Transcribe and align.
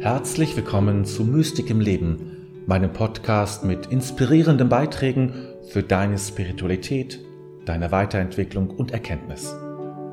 Herzlich 0.00 0.56
willkommen 0.56 1.04
zu 1.04 1.24
Mystik 1.24 1.68
im 1.68 1.78
Leben, 1.78 2.64
meinem 2.66 2.90
Podcast 2.90 3.64
mit 3.64 3.84
inspirierenden 3.88 4.70
Beiträgen 4.70 5.34
für 5.68 5.82
deine 5.82 6.16
Spiritualität, 6.16 7.20
deine 7.66 7.92
Weiterentwicklung 7.92 8.70
und 8.70 8.92
Erkenntnis. 8.92 9.54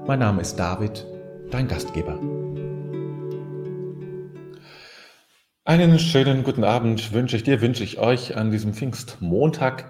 Mein 0.06 0.20
Name 0.20 0.42
ist 0.42 0.58
David, 0.58 1.08
dein 1.52 1.70
Gastgeber. 1.70 2.20
Einen 5.64 5.98
schönen 6.00 6.44
guten 6.44 6.66
Abend 6.66 7.14
wünsche 7.14 7.38
ich 7.38 7.44
dir, 7.44 7.62
wünsche 7.62 7.86
ich 7.86 7.98
euch 7.98 8.36
an 8.36 8.52
diesem 8.52 8.74
Pfingstmontag, 8.74 9.90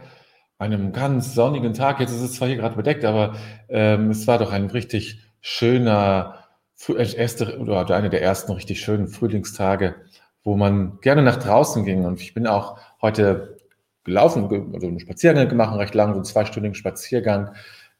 einem 0.59 0.93
ganz 0.93 1.33
sonnigen 1.33 1.73
Tag. 1.73 1.99
Jetzt 1.99 2.11
ist 2.11 2.21
es 2.21 2.33
zwar 2.33 2.47
hier 2.47 2.57
gerade 2.57 2.75
bedeckt, 2.75 3.03
aber 3.03 3.35
ähm, 3.67 4.11
es 4.11 4.27
war 4.27 4.37
doch 4.37 4.51
ein 4.51 4.67
richtig 4.67 5.23
schöner 5.41 6.46
erste 6.87 7.59
oder 7.59 7.89
einer 7.95 8.09
der 8.09 8.21
ersten 8.21 8.51
richtig 8.51 8.79
schönen 8.79 9.07
Frühlingstage, 9.07 9.95
wo 10.43 10.55
man 10.55 10.99
gerne 11.01 11.23
nach 11.23 11.37
draußen 11.37 11.83
ging. 11.85 12.05
Und 12.05 12.21
ich 12.21 12.33
bin 12.33 12.47
auch 12.47 12.79
heute 13.01 13.57
gelaufen, 14.03 14.73
also 14.73 14.87
einen 14.87 14.99
Spaziergang 14.99 15.49
gemacht, 15.49 15.77
recht 15.77 15.93
lang, 15.93 16.09
so 16.09 16.15
einen 16.15 16.25
zweistündigen 16.25 16.75
Spaziergang 16.75 17.53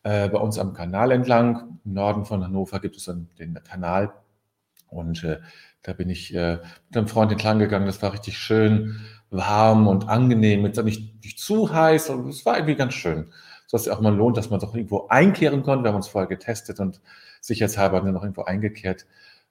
äh, 0.04 0.30
bei 0.30 0.40
uns 0.40 0.58
am 0.58 0.74
Kanal 0.74 1.12
entlang. 1.12 1.80
Im 1.84 1.94
Norden 1.94 2.26
von 2.26 2.44
Hannover 2.44 2.80
gibt 2.80 2.96
es 2.96 3.06
dann 3.06 3.28
den 3.38 3.56
Kanal. 3.64 4.14
Und 4.88 5.24
äh, 5.24 5.40
da 5.84 5.94
bin 5.94 6.10
ich 6.10 6.34
äh, 6.34 6.60
mit 6.88 6.98
einem 6.98 7.08
Freund 7.08 7.32
entlang 7.32 7.60
gegangen. 7.60 7.86
Das 7.86 8.02
war 8.02 8.14
richtig 8.14 8.38
schön, 8.38 9.02
warm 9.30 9.88
und 9.88 10.08
angenehm, 10.08 10.66
jetzt 10.66 10.82
nicht, 10.84 11.24
nicht 11.24 11.40
zu 11.40 11.74
heiß. 11.74 12.10
Und 12.10 12.30
es 12.30 12.46
war 12.46 12.56
irgendwie 12.56 12.76
ganz 12.76 12.94
schön. 12.94 13.32
So 13.68 13.78
dass 13.78 13.86
es 13.86 13.94
auch 13.94 14.02
mal 14.02 14.16
lohnt, 14.16 14.38
dass 14.38 14.50
man 14.50 14.60
doch 14.60 14.74
irgendwo 14.74 15.08
einkehren 15.10 15.62
konnte. 15.62 15.84
Wir 15.84 15.90
haben 15.90 15.98
uns 15.98 16.08
vorher 16.08 16.28
getestet 16.28 16.80
und 16.80 17.02
sicherheitshalber 17.42 18.02
dann 18.02 18.14
noch 18.14 18.24
irgendwo 18.24 18.44
eingekehrt, 18.44 19.06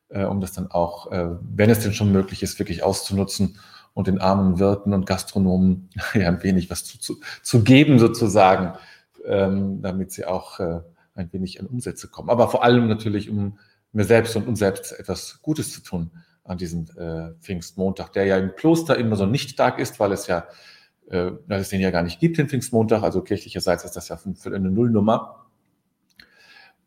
äh, 0.09 0.25
um 0.25 0.41
das 0.41 0.53
dann 0.53 0.71
auch, 0.71 1.13
äh, 1.13 1.37
wenn 1.43 1.71
es 1.71 1.81
denn 1.81 1.93
schon 1.93 2.13
möglich 2.13 2.43
ist, 2.43 2.59
wirklich 2.59 2.83
auszunutzen 2.83 3.59
und 3.93 4.07
den 4.07 4.21
armen 4.21 4.59
Wirten 4.59 4.93
und 4.93 5.07
Gastronomen 5.07 5.91
ja, 6.15 6.29
ein 6.29 6.43
wenig 6.43 6.71
was 6.71 6.85
zu, 6.85 6.99
zu, 6.99 7.21
zu 7.43 7.63
geben 7.63 7.99
sozusagen, 7.99 8.79
ähm, 9.27 9.83
damit 9.83 10.13
sie 10.13 10.25
auch 10.25 10.61
äh, 10.61 10.81
ein 11.15 11.33
wenig 11.33 11.61
an 11.61 11.67
Umsätze 11.67 12.09
kommen. 12.09 12.31
Aber 12.31 12.49
vor 12.49 12.65
allem 12.65 12.89
natürlich, 12.89 13.31
um 13.31 13.59
mir 13.93 14.05
selbst 14.05 14.37
und 14.37 14.47
uns 14.47 14.59
selbst 14.59 14.93
etwas 14.99 15.41
Gutes 15.43 15.73
zu 15.73 15.83
tun 15.83 16.11
an 16.45 16.59
diesem 16.59 16.87
äh, 16.97 17.33
Pfingstmontag, 17.41 18.13
der 18.13 18.25
ja 18.25 18.37
im 18.37 18.55
Kloster 18.55 18.97
immer 18.97 19.17
so 19.17 19.27
nicht 19.27 19.57
Tag 19.57 19.79
ist, 19.79 19.99
weil 19.99 20.13
es 20.13 20.27
ja, 20.27 20.47
äh, 21.11 21.33
weil 21.47 21.61
es 21.61 21.69
den 21.69 21.81
ja 21.81 21.91
gar 21.91 22.03
nicht 22.03 22.21
gibt, 22.21 22.39
den 22.39 22.49
Pfingstmontag. 22.49 23.03
Also 23.03 23.23
kirchlicherseits 23.23 23.85
ist 23.85 23.97
das 23.97 24.09
ja 24.09 24.17
für 24.17 24.55
eine 24.55 24.71
Nullnummer. 24.71 25.47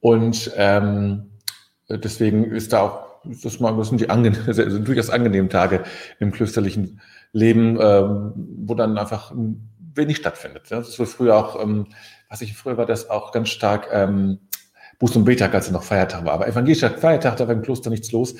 Und 0.01 0.51
ähm, 0.55 1.31
deswegen 1.89 2.45
ist 2.45 2.73
da 2.73 2.81
auch, 2.81 3.09
das, 3.25 3.53
sind 3.53 4.01
die 4.01 4.09
angenehm, 4.09 4.41
sind 4.53 4.87
durchaus 4.87 5.09
angenehmen 5.09 5.49
Tage 5.49 5.83
im 6.19 6.31
klösterlichen 6.31 7.01
Leben, 7.33 7.77
ähm, 7.79 8.33
wo 8.35 8.75
dann 8.75 8.97
einfach 8.97 9.33
wenig 9.93 10.17
stattfindet. 10.17 10.63
Das 10.69 10.97
ist 10.97 11.13
früher 11.13 11.35
auch, 11.35 11.61
ähm, 11.61 11.87
was 12.29 12.41
ich 12.41 12.55
früher 12.55 12.77
war, 12.77 12.85
das 12.85 13.09
auch 13.09 13.31
ganz 13.31 13.49
stark 13.49 13.89
ähm, 13.91 14.39
Buß- 14.99 15.17
und 15.17 15.25
Betag, 15.25 15.53
als 15.53 15.67
er 15.67 15.73
noch 15.73 15.83
Feiertag 15.83 16.25
war. 16.25 16.33
Aber 16.33 16.47
evangelischer 16.47 16.89
Feiertag, 16.89 17.37
da 17.37 17.47
war 17.47 17.53
im 17.53 17.61
Kloster 17.61 17.89
nichts 17.89 18.11
los. 18.11 18.35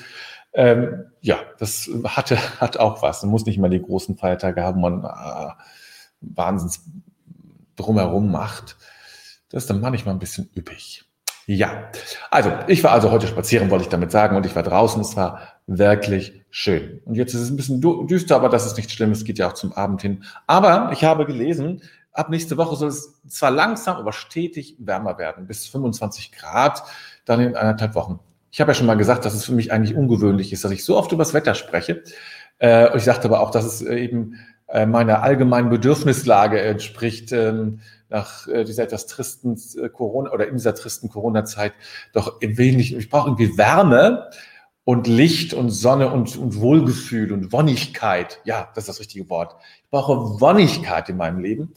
Ähm, 0.52 1.06
ja, 1.20 1.38
das 1.58 1.90
hatte, 2.04 2.36
hat 2.60 2.78
auch 2.78 3.02
was. 3.02 3.22
Man 3.22 3.30
muss 3.30 3.46
nicht 3.46 3.58
mal 3.58 3.70
die 3.70 3.82
großen 3.82 4.16
Feiertage 4.16 4.62
haben, 4.62 4.80
man 4.80 5.04
äh, 5.04 5.52
Wahnsinns 6.20 6.84
drumherum 7.76 8.30
macht. 8.30 8.76
Das 9.50 9.64
ist 9.64 9.70
dann 9.70 9.80
manchmal 9.80 10.14
ein 10.14 10.18
bisschen 10.20 10.50
üppig. 10.56 11.04
Ja, 11.46 11.90
also 12.30 12.52
ich 12.68 12.84
war 12.84 12.92
also 12.92 13.10
heute 13.10 13.26
spazieren, 13.26 13.70
wollte 13.70 13.84
ich 13.84 13.90
damit 13.90 14.12
sagen, 14.12 14.36
und 14.36 14.46
ich 14.46 14.54
war 14.54 14.62
draußen. 14.62 15.00
Es 15.00 15.16
war 15.16 15.40
wirklich 15.66 16.44
schön. 16.50 17.00
Und 17.04 17.14
jetzt 17.14 17.34
ist 17.34 17.40
es 17.40 17.50
ein 17.50 17.56
bisschen 17.56 17.80
düster, 18.06 18.36
aber 18.36 18.48
das 18.48 18.66
ist 18.66 18.76
nicht 18.76 18.90
schlimm. 18.90 19.10
Es 19.10 19.24
geht 19.24 19.38
ja 19.38 19.48
auch 19.48 19.54
zum 19.54 19.72
Abend 19.72 20.02
hin. 20.02 20.24
Aber 20.46 20.90
ich 20.92 21.02
habe 21.02 21.26
gelesen, 21.26 21.82
ab 22.12 22.30
nächste 22.30 22.56
Woche 22.56 22.76
soll 22.76 22.88
es 22.88 23.20
zwar 23.26 23.50
langsam, 23.50 23.96
aber 23.96 24.12
stetig 24.12 24.76
wärmer 24.78 25.18
werden, 25.18 25.46
bis 25.46 25.66
25 25.66 26.32
Grad, 26.32 26.84
dann 27.24 27.40
in 27.40 27.56
anderthalb 27.56 27.94
Wochen. 27.94 28.20
Ich 28.50 28.60
habe 28.60 28.70
ja 28.70 28.74
schon 28.74 28.86
mal 28.86 28.96
gesagt, 28.96 29.24
dass 29.24 29.34
es 29.34 29.44
für 29.44 29.52
mich 29.52 29.72
eigentlich 29.72 29.96
ungewöhnlich 29.96 30.52
ist, 30.52 30.64
dass 30.64 30.72
ich 30.72 30.84
so 30.84 30.96
oft 30.96 31.12
über 31.12 31.22
das 31.22 31.34
Wetter 31.34 31.54
spreche. 31.54 32.02
Äh, 32.58 32.96
ich 32.96 33.04
sagte 33.04 33.28
aber 33.28 33.40
auch, 33.40 33.50
dass 33.50 33.64
es 33.64 33.82
eben 33.82 34.36
äh, 34.68 34.86
meiner 34.86 35.22
allgemeinen 35.22 35.70
Bedürfnislage 35.70 36.60
entspricht. 36.60 37.32
Ähm, 37.32 37.80
nach 38.10 38.48
äh, 38.48 38.64
dieser 38.64 38.82
etwas 38.82 39.06
tristen 39.06 39.56
äh, 39.80 39.88
Corona 39.88 40.32
oder 40.32 40.48
in 40.48 40.56
dieser 40.56 40.74
tristen 40.74 41.08
Corona-Zeit 41.08 41.72
doch 42.12 42.38
wenig, 42.40 42.94
ich 42.94 43.08
brauche 43.08 43.28
irgendwie 43.28 43.56
Wärme 43.56 44.28
und 44.84 45.06
Licht 45.06 45.54
und 45.54 45.70
Sonne 45.70 46.10
und, 46.10 46.36
und 46.36 46.56
Wohlgefühl 46.56 47.32
und 47.32 47.52
Wonnigkeit. 47.52 48.40
Ja, 48.44 48.68
das 48.74 48.84
ist 48.84 48.88
das 48.88 49.00
richtige 49.00 49.30
Wort. 49.30 49.54
Ich 49.84 49.90
brauche 49.90 50.40
Wonnigkeit 50.40 51.08
in 51.08 51.16
meinem 51.16 51.38
Leben. 51.38 51.74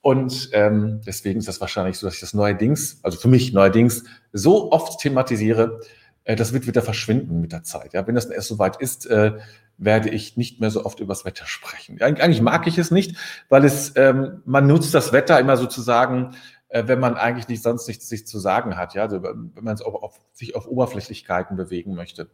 Und 0.00 0.50
ähm, 0.52 1.00
deswegen 1.04 1.40
ist 1.40 1.48
das 1.48 1.60
wahrscheinlich 1.60 1.98
so, 1.98 2.06
dass 2.06 2.14
ich 2.14 2.20
das 2.20 2.32
neuerdings, 2.32 3.00
also 3.02 3.18
für 3.18 3.28
mich 3.28 3.52
neuerdings, 3.52 4.04
so 4.32 4.70
oft 4.70 5.00
thematisiere, 5.00 5.80
äh, 5.80 5.86
das 6.34 6.52
wird 6.52 6.66
wieder 6.66 6.82
verschwinden 6.82 7.40
mit 7.40 7.52
der 7.52 7.62
Zeit. 7.62 7.92
Ja, 7.92 8.06
wenn 8.06 8.16
das 8.16 8.26
erst 8.26 8.48
so 8.48 8.58
weit 8.58 8.76
ist, 8.76 9.06
äh, 9.06 9.38
werde 9.78 10.08
ich 10.08 10.36
nicht 10.36 10.60
mehr 10.60 10.70
so 10.70 10.84
oft 10.84 11.00
übers 11.00 11.24
Wetter 11.24 11.46
sprechen. 11.46 12.00
Eigentlich 12.00 12.40
mag 12.40 12.66
ich 12.66 12.78
es 12.78 12.90
nicht, 12.90 13.16
weil 13.48 13.64
es, 13.64 13.92
ähm, 13.96 14.42
man 14.44 14.66
nutzt 14.66 14.94
das 14.94 15.12
Wetter 15.12 15.38
immer 15.38 15.56
sozusagen, 15.56 16.34
äh, 16.68 16.84
wenn 16.86 16.98
man 16.98 17.14
eigentlich 17.14 17.48
nicht 17.48 17.62
sonst 17.62 17.86
nichts 17.86 18.08
sich 18.08 18.26
zu 18.26 18.38
sagen 18.38 18.76
hat, 18.76 18.94
ja, 18.94 19.02
also 19.02 19.22
wenn 19.22 19.52
man 19.60 19.80
auf, 19.80 20.18
sich 20.32 20.56
auf 20.56 20.66
Oberflächlichkeiten 20.66 21.56
bewegen 21.56 21.94
möchte. 21.94 22.28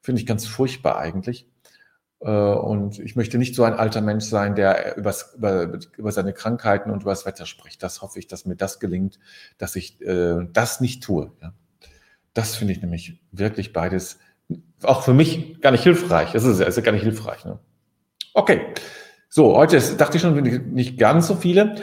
Finde 0.00 0.20
ich 0.20 0.26
ganz 0.26 0.46
furchtbar 0.46 0.98
eigentlich. 0.98 1.48
Äh, 2.20 2.30
und 2.30 2.98
ich 2.98 3.14
möchte 3.14 3.38
nicht 3.38 3.54
so 3.54 3.64
ein 3.64 3.74
alter 3.74 4.00
Mensch 4.00 4.24
sein, 4.24 4.54
der 4.54 4.96
übers, 4.96 5.34
über, 5.36 5.78
über 5.96 6.12
seine 6.12 6.32
Krankheiten 6.32 6.90
und 6.90 7.02
über 7.02 7.12
das 7.12 7.26
Wetter 7.26 7.46
spricht. 7.46 7.82
Das 7.82 8.02
hoffe 8.02 8.18
ich, 8.18 8.26
dass 8.26 8.46
mir 8.46 8.56
das 8.56 8.80
gelingt, 8.80 9.18
dass 9.58 9.76
ich 9.76 10.00
äh, 10.00 10.46
das 10.52 10.80
nicht 10.80 11.02
tue. 11.02 11.32
Ja. 11.42 11.52
Das 12.36 12.54
finde 12.54 12.74
ich 12.74 12.82
nämlich 12.82 13.18
wirklich 13.32 13.72
beides 13.72 14.18
auch 14.82 15.02
für 15.02 15.14
mich 15.14 15.58
gar 15.62 15.70
nicht 15.70 15.84
hilfreich. 15.84 16.32
Das 16.32 16.44
ist, 16.44 16.60
ist 16.60 16.76
ja 16.76 16.82
gar 16.82 16.92
nicht 16.92 17.02
hilfreich. 17.02 17.46
Ne? 17.46 17.58
Okay, 18.34 18.60
so, 19.30 19.56
heute 19.56 19.78
ist, 19.78 19.98
dachte 19.98 20.18
ich 20.18 20.22
schon, 20.22 20.34
nicht 20.74 20.98
ganz 20.98 21.28
so 21.28 21.34
viele. 21.34 21.76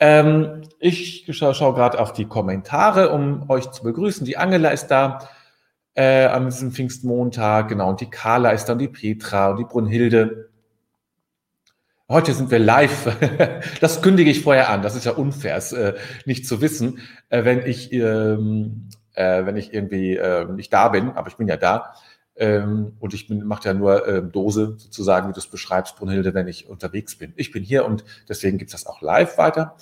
Ähm, 0.00 0.62
ich 0.80 1.26
schaue, 1.28 1.52
schaue 1.52 1.74
gerade 1.74 2.00
auf 2.00 2.14
die 2.14 2.24
Kommentare, 2.24 3.10
um 3.10 3.50
euch 3.50 3.70
zu 3.70 3.82
begrüßen. 3.82 4.24
Die 4.24 4.38
Angela 4.38 4.70
ist 4.70 4.86
da 4.86 5.28
äh, 5.92 6.24
an 6.24 6.46
diesem 6.46 6.72
Pfingstmontag, 6.72 7.68
genau, 7.68 7.90
und 7.90 8.00
die 8.00 8.08
Carla 8.08 8.52
ist 8.52 8.64
da 8.64 8.72
und 8.72 8.78
die 8.78 8.88
Petra 8.88 9.50
und 9.50 9.58
die 9.58 9.64
Brunhilde. 9.64 10.48
Heute 12.08 12.32
sind 12.32 12.50
wir 12.50 12.60
live. 12.60 13.14
Das 13.82 14.00
kündige 14.00 14.30
ich 14.30 14.42
vorher 14.42 14.70
an. 14.70 14.80
Das 14.80 14.96
ist 14.96 15.04
ja 15.04 15.12
unfair, 15.12 15.56
es, 15.56 15.72
äh, 15.72 15.92
nicht 16.24 16.46
zu 16.46 16.62
wissen, 16.62 17.00
äh, 17.28 17.44
wenn 17.44 17.66
ich, 17.66 17.92
ähm, 17.92 18.88
äh, 19.18 19.44
wenn 19.44 19.56
ich 19.56 19.74
irgendwie 19.74 20.16
äh, 20.16 20.44
nicht 20.44 20.72
da 20.72 20.88
bin, 20.88 21.10
aber 21.10 21.28
ich 21.28 21.36
bin 21.36 21.48
ja 21.48 21.56
da. 21.56 21.94
Ähm, 22.36 22.96
und 23.00 23.14
ich 23.14 23.28
mache 23.28 23.64
ja 23.64 23.74
nur 23.74 24.06
äh, 24.06 24.22
Dose 24.22 24.76
sozusagen, 24.78 25.28
wie 25.28 25.32
du 25.32 25.40
es 25.40 25.48
beschreibst, 25.48 25.96
Brunhilde, 25.96 26.34
wenn 26.34 26.46
ich 26.46 26.68
unterwegs 26.68 27.18
bin. 27.18 27.32
Ich 27.34 27.50
bin 27.50 27.64
hier 27.64 27.84
und 27.84 28.04
deswegen 28.28 28.58
gibt 28.58 28.72
es 28.72 28.80
das 28.80 28.86
auch 28.86 29.02
live 29.02 29.36
weiter. 29.36 29.76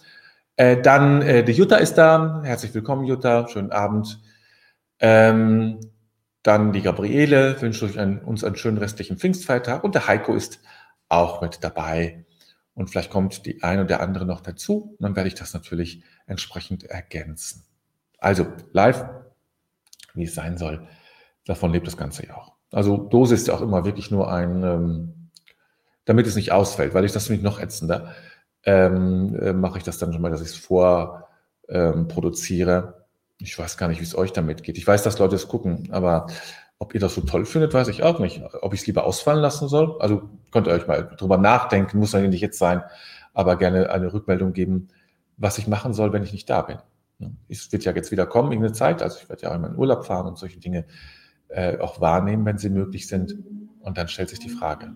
Äh, 0.56 0.80
dann 0.80 1.20
äh, 1.20 1.44
die 1.44 1.52
Jutta 1.52 1.76
ist 1.76 1.94
da. 1.98 2.40
Herzlich 2.44 2.72
willkommen, 2.72 3.04
Jutta. 3.04 3.46
Schönen 3.48 3.72
Abend. 3.72 4.20
Ähm, 5.00 5.80
dann 6.42 6.72
die 6.72 6.80
Gabriele 6.80 7.60
wünscht 7.60 7.82
euch 7.82 7.98
einen, 7.98 8.20
uns 8.20 8.42
einen 8.42 8.56
schönen 8.56 8.78
restlichen 8.78 9.18
Pfingstfeiertag 9.18 9.84
und 9.84 9.94
der 9.94 10.06
Heiko 10.06 10.34
ist 10.34 10.60
auch 11.10 11.42
mit 11.42 11.62
dabei. 11.62 12.24
Und 12.72 12.88
vielleicht 12.88 13.10
kommt 13.10 13.44
die 13.44 13.62
eine 13.62 13.84
oder 13.84 14.00
andere 14.00 14.24
noch 14.24 14.40
dazu. 14.40 14.96
Und 14.98 15.02
dann 15.02 15.16
werde 15.16 15.28
ich 15.28 15.34
das 15.34 15.52
natürlich 15.52 16.02
entsprechend 16.26 16.84
ergänzen. 16.84 17.64
Also 18.18 18.46
live, 18.72 19.04
wie 20.16 20.24
es 20.24 20.34
sein 20.34 20.58
soll. 20.58 20.86
Davon 21.44 21.72
lebt 21.72 21.86
das 21.86 21.96
Ganze 21.96 22.26
ja 22.26 22.36
auch. 22.36 22.52
Also 22.72 22.96
Dose 22.96 23.34
ist 23.34 23.46
ja 23.46 23.54
auch 23.54 23.62
immer 23.62 23.84
wirklich 23.84 24.10
nur 24.10 24.32
ein, 24.32 24.64
ähm, 24.64 25.30
damit 26.04 26.26
es 26.26 26.34
nicht 26.36 26.52
ausfällt, 26.52 26.94
weil 26.94 27.04
ich 27.04 27.12
das 27.12 27.28
nämlich 27.28 27.44
noch 27.44 27.60
ätzender, 27.60 28.14
ähm, 28.64 29.36
äh, 29.40 29.52
mache 29.52 29.78
ich 29.78 29.84
das 29.84 29.98
dann 29.98 30.12
schon 30.12 30.22
mal, 30.22 30.30
dass 30.30 30.42
ich 30.42 30.48
es 30.48 30.56
vorproduziere. 30.56 32.76
Ähm, 32.76 32.92
ich 33.38 33.58
weiß 33.58 33.76
gar 33.76 33.88
nicht, 33.88 34.00
wie 34.00 34.04
es 34.04 34.16
euch 34.16 34.32
damit 34.32 34.62
geht. 34.62 34.78
Ich 34.78 34.86
weiß, 34.86 35.02
dass 35.02 35.18
Leute 35.18 35.36
es 35.36 35.46
gucken, 35.46 35.88
aber 35.92 36.26
ob 36.78 36.94
ihr 36.94 37.00
das 37.00 37.14
so 37.14 37.22
toll 37.22 37.46
findet, 37.46 37.72
weiß 37.72 37.88
ich 37.88 38.02
auch 38.02 38.18
nicht. 38.18 38.42
Ob 38.62 38.74
ich 38.74 38.80
es 38.80 38.86
lieber 38.86 39.04
ausfallen 39.04 39.40
lassen 39.40 39.68
soll? 39.68 39.96
Also 40.00 40.28
könnt 40.52 40.66
ihr 40.66 40.72
euch 40.72 40.86
mal 40.86 41.10
drüber 41.16 41.38
nachdenken, 41.38 41.98
muss 41.98 42.12
ja 42.12 42.20
nicht 42.20 42.40
jetzt 42.40 42.58
sein, 42.58 42.82
aber 43.32 43.56
gerne 43.56 43.90
eine 43.90 44.12
Rückmeldung 44.12 44.52
geben, 44.52 44.88
was 45.36 45.58
ich 45.58 45.68
machen 45.68 45.94
soll, 45.94 46.12
wenn 46.12 46.22
ich 46.22 46.32
nicht 46.32 46.50
da 46.50 46.62
bin. 46.62 46.78
Es 47.48 47.72
wird 47.72 47.84
ja 47.84 47.92
jetzt 47.92 48.10
wieder 48.10 48.26
kommen, 48.26 48.52
irgendeine 48.52 48.74
Zeit. 48.74 49.02
Also 49.02 49.18
ich 49.22 49.28
werde 49.28 49.42
ja 49.42 49.50
auch 49.50 49.54
in 49.54 49.62
meinen 49.62 49.76
Urlaub 49.76 50.04
fahren 50.04 50.26
und 50.26 50.38
solche 50.38 50.58
Dinge 50.58 50.86
äh, 51.48 51.78
auch 51.78 52.00
wahrnehmen, 52.00 52.44
wenn 52.44 52.58
sie 52.58 52.70
möglich 52.70 53.06
sind. 53.06 53.36
Und 53.80 53.98
dann 53.98 54.08
stellt 54.08 54.28
sich 54.30 54.40
die 54.40 54.48
Frage. 54.48 54.92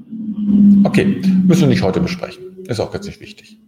Okay, 0.85 1.23
müssen 1.47 1.63
wir 1.63 1.69
nicht 1.69 1.83
heute 1.83 2.01
besprechen. 2.01 2.65
Ist 2.65 2.81
auch 2.81 2.91
ganz 2.91 3.07
nicht 3.07 3.21
wichtig. 3.21 3.59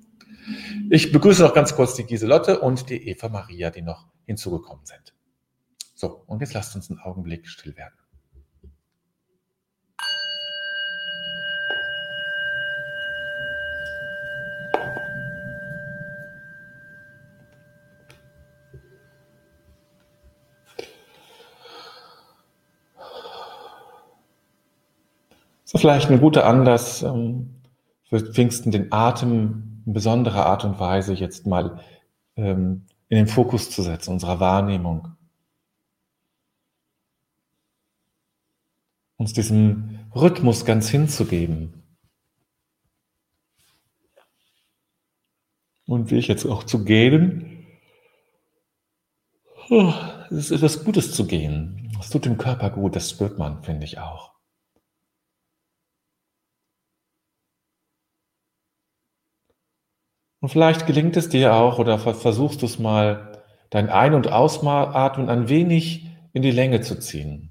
Ich 0.90 1.12
begrüße 1.12 1.42
noch 1.42 1.54
ganz 1.54 1.74
kurz 1.76 1.94
die 1.94 2.04
Giselotte 2.04 2.60
und 2.60 2.90
die 2.90 3.08
Eva 3.08 3.28
Maria, 3.28 3.70
die 3.70 3.82
noch 3.82 4.08
hinzugekommen 4.26 4.84
sind. 4.84 5.14
So, 5.94 6.24
und 6.26 6.40
jetzt 6.40 6.54
lasst 6.54 6.74
uns 6.74 6.90
einen 6.90 6.98
Augenblick 6.98 7.48
still 7.48 7.76
werden. 7.76 7.94
Vielleicht 25.82 26.10
ein 26.10 26.20
guter 26.20 26.46
Anlass 26.46 27.02
ähm, 27.02 27.60
für 28.08 28.20
Pfingsten, 28.20 28.70
den 28.70 28.92
Atem 28.92 29.82
in 29.84 29.92
besonderer 29.92 30.46
Art 30.46 30.64
und 30.64 30.78
Weise 30.78 31.12
jetzt 31.12 31.44
mal 31.44 31.80
ähm, 32.36 32.86
in 33.08 33.16
den 33.16 33.26
Fokus 33.26 33.68
zu 33.68 33.82
setzen, 33.82 34.12
unserer 34.12 34.38
Wahrnehmung. 34.38 35.08
Uns 39.16 39.32
diesem 39.32 39.98
Rhythmus 40.14 40.64
ganz 40.64 40.88
hinzugeben. 40.88 41.82
Und 45.86 46.12
wie 46.12 46.18
ich 46.18 46.28
jetzt 46.28 46.46
auch 46.46 46.62
zu 46.62 46.84
gehen, 46.84 47.66
oh, 49.68 49.92
es 50.30 50.36
ist 50.36 50.50
etwas 50.52 50.84
Gutes 50.84 51.12
zu 51.12 51.26
gehen. 51.26 51.92
Es 51.98 52.10
tut 52.10 52.24
dem 52.24 52.38
Körper 52.38 52.70
gut, 52.70 52.94
das 52.94 53.10
spürt 53.10 53.36
man, 53.36 53.64
finde 53.64 53.84
ich 53.84 53.98
auch. 53.98 54.31
Und 60.42 60.48
vielleicht 60.48 60.88
gelingt 60.88 61.16
es 61.16 61.28
dir 61.28 61.54
auch 61.54 61.78
oder 61.78 62.00
versuchst 62.00 62.62
du 62.62 62.66
es 62.66 62.80
mal, 62.80 63.44
dein 63.70 63.88
Ein- 63.88 64.12
und 64.12 64.26
Ausatmen 64.26 65.30
ein 65.30 65.48
wenig 65.48 66.10
in 66.32 66.42
die 66.42 66.50
Länge 66.50 66.80
zu 66.80 66.98
ziehen. 66.98 67.50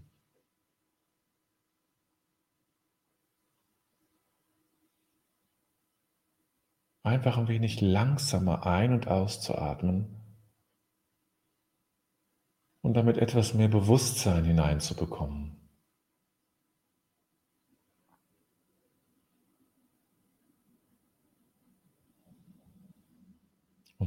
Einfach 7.04 7.38
ein 7.38 7.48
wenig 7.48 7.80
langsamer 7.80 8.68
ein- 8.68 8.92
und 8.92 9.08
auszuatmen 9.08 10.22
und 12.82 12.94
damit 12.96 13.18
etwas 13.18 13.54
mehr 13.54 13.70
Bewusstsein 13.70 14.44
hineinzubekommen. 14.44 15.51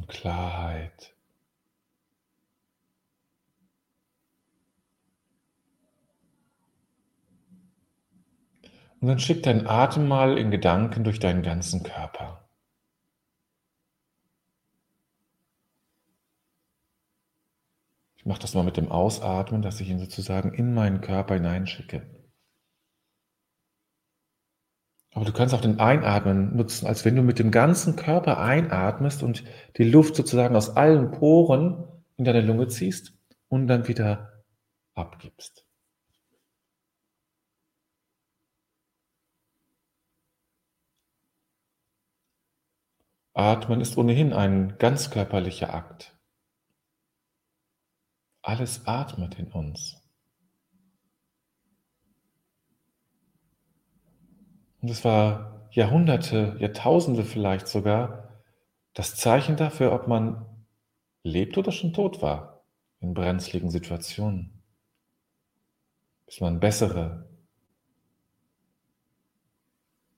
Und 0.05 0.09
Klarheit. 0.09 1.15
Und 9.01 9.09
dann 9.09 9.19
schick 9.19 9.43
deinen 9.43 9.67
Atem 9.67 10.09
mal 10.09 10.39
in 10.39 10.51
Gedanken 10.51 11.05
durch 11.05 11.21
deinen 11.21 11.43
ganzen 11.43 11.83
Körper. 11.83 12.49
Ich 18.17 18.25
mache 18.25 18.41
das 18.41 18.55
mal 18.55 18.65
mit 18.65 18.79
dem 18.79 18.91
Ausatmen, 18.91 19.61
dass 19.61 19.81
ich 19.81 19.91
ihn 19.91 19.99
sozusagen 19.99 20.55
in 20.55 20.73
meinen 20.73 21.03
Körper 21.03 21.35
hineinschicke. 21.35 22.14
Aber 25.15 25.25
du 25.25 25.33
kannst 25.33 25.55
auch 25.55 25.61
den 25.61 25.79
Einatmen 25.79 26.57
nutzen, 26.57 26.87
als 26.89 27.05
wenn 27.05 27.15
du 27.15 27.23
mit 27.23 27.39
dem 27.39 27.53
ganzen 27.53 27.95
Körper 27.95 28.41
einatmest 28.41 29.23
und 29.23 29.45
die 29.79 29.85
Luft 29.85 30.17
sozusagen 30.17 30.57
aus 30.57 30.77
allen 30.77 31.13
Poren 31.13 31.85
in 32.17 32.25
deine 32.25 32.41
Lunge 32.41 32.67
ziehst 32.67 33.17
und 33.49 33.69
dann 33.69 33.87
wieder 33.87 34.43
abgibst. 34.95 35.65
Atmen 43.35 43.81
ist 43.81 43.97
ohnehin 43.97 44.33
ein 44.33 44.79
ganz 44.79 45.11
körperlicher 45.11 45.75
Akt. 45.75 46.17
Alles 48.43 48.87
atmet 48.87 49.39
in 49.39 49.47
uns. 49.53 50.04
Und 54.85 54.91
es 54.91 55.03
war 55.03 55.67
Jahrhunderte, 55.71 56.59
Jahrtausende 56.61 57.25
vielleicht 57.25 57.69
sogar 57.69 58.29
das 58.93 59.17
Zeichen 59.17 59.57
dafür, 59.57 59.93
ob 59.93 60.09
man 60.09 60.45
lebt 61.23 61.57
oder 61.57 61.73
schon 61.73 61.95
tot 61.95 62.21
war 62.21 62.67
in 63.01 63.15
brenzligen 63.15 63.71
Situationen. 63.71 64.63
Bis 66.27 66.43
man 66.43 66.61
bessere, 66.61 67.27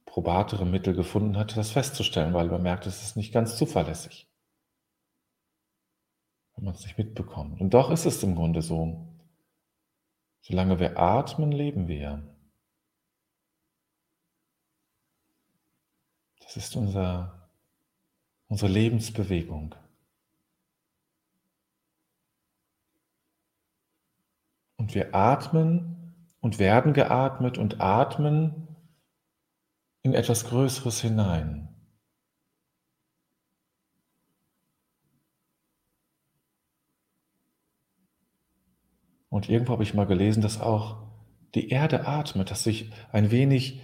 probatere 0.05 0.67
Mittel 0.67 0.97
gefunden 0.97 1.37
hatte, 1.37 1.55
das 1.55 1.71
festzustellen, 1.71 2.35
weil 2.35 2.49
man 2.49 2.65
merkt, 2.65 2.87
es 2.87 3.05
ist 3.05 3.17
nicht 3.17 3.33
ganz 3.33 3.57
zuverlässig. 3.57 4.29
Wenn 6.57 6.65
man 6.65 6.75
es 6.75 6.83
nicht 6.83 6.99
mitbekommt. 6.99 7.61
Und 7.61 7.73
doch 7.73 7.93
ist 7.93 8.05
es 8.05 8.21
im 8.25 8.35
Grunde 8.35 8.63
so. 8.63 9.07
Solange 10.41 10.81
wir 10.81 10.99
atmen, 10.99 11.53
leben 11.53 11.87
wir. 11.87 12.36
Das 16.47 16.57
ist 16.57 16.77
unser, 16.77 17.51
unsere 18.47 18.71
Lebensbewegung. 18.71 19.75
Und 24.77 24.95
wir 24.95 25.13
atmen 25.13 26.15
und 26.41 26.61
werden 26.61 26.93
geatmet 26.93 27.59
und 27.59 27.81
atmen 27.81 28.69
in 30.03 30.15
etwas 30.15 30.45
Größeres 30.45 31.01
hinein. 31.01 31.69
Und 39.29 39.49
irgendwo 39.49 39.73
habe 39.73 39.83
ich 39.83 39.95
mal 39.95 40.07
gelesen, 40.07 40.43
dass 40.43 40.61
auch 40.61 41.09
die 41.57 41.71
Erde 41.71 42.07
atmet, 42.07 42.53
dass 42.53 42.63
sich 42.63 42.93
ein 43.11 43.33
wenig 43.33 43.81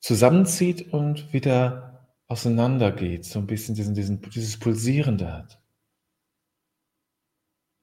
zusammenzieht 0.00 0.92
und 0.92 1.32
wieder 1.32 2.08
auseinandergeht, 2.28 3.24
so 3.24 3.38
ein 3.38 3.46
bisschen 3.46 3.74
diesen, 3.74 3.94
diesen, 3.94 4.20
dieses 4.22 4.58
Pulsierende 4.58 5.32
hat. 5.32 5.60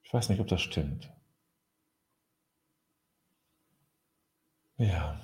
Ich 0.04 0.13
weiß 0.13 0.30
nicht, 0.30 0.39
ob 0.39 0.48
das 0.48 0.62
stimmt. 0.62 1.12
Ja. 4.77 5.20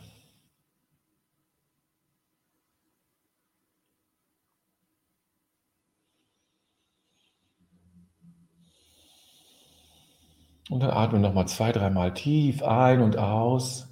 Und 10.69 10.81
dann 10.81 10.91
atmen 10.91 11.21
nochmal 11.21 11.47
zwei, 11.47 11.71
dreimal 11.71 12.13
tief 12.13 12.61
ein 12.63 13.01
und 13.01 13.17
aus. 13.17 13.88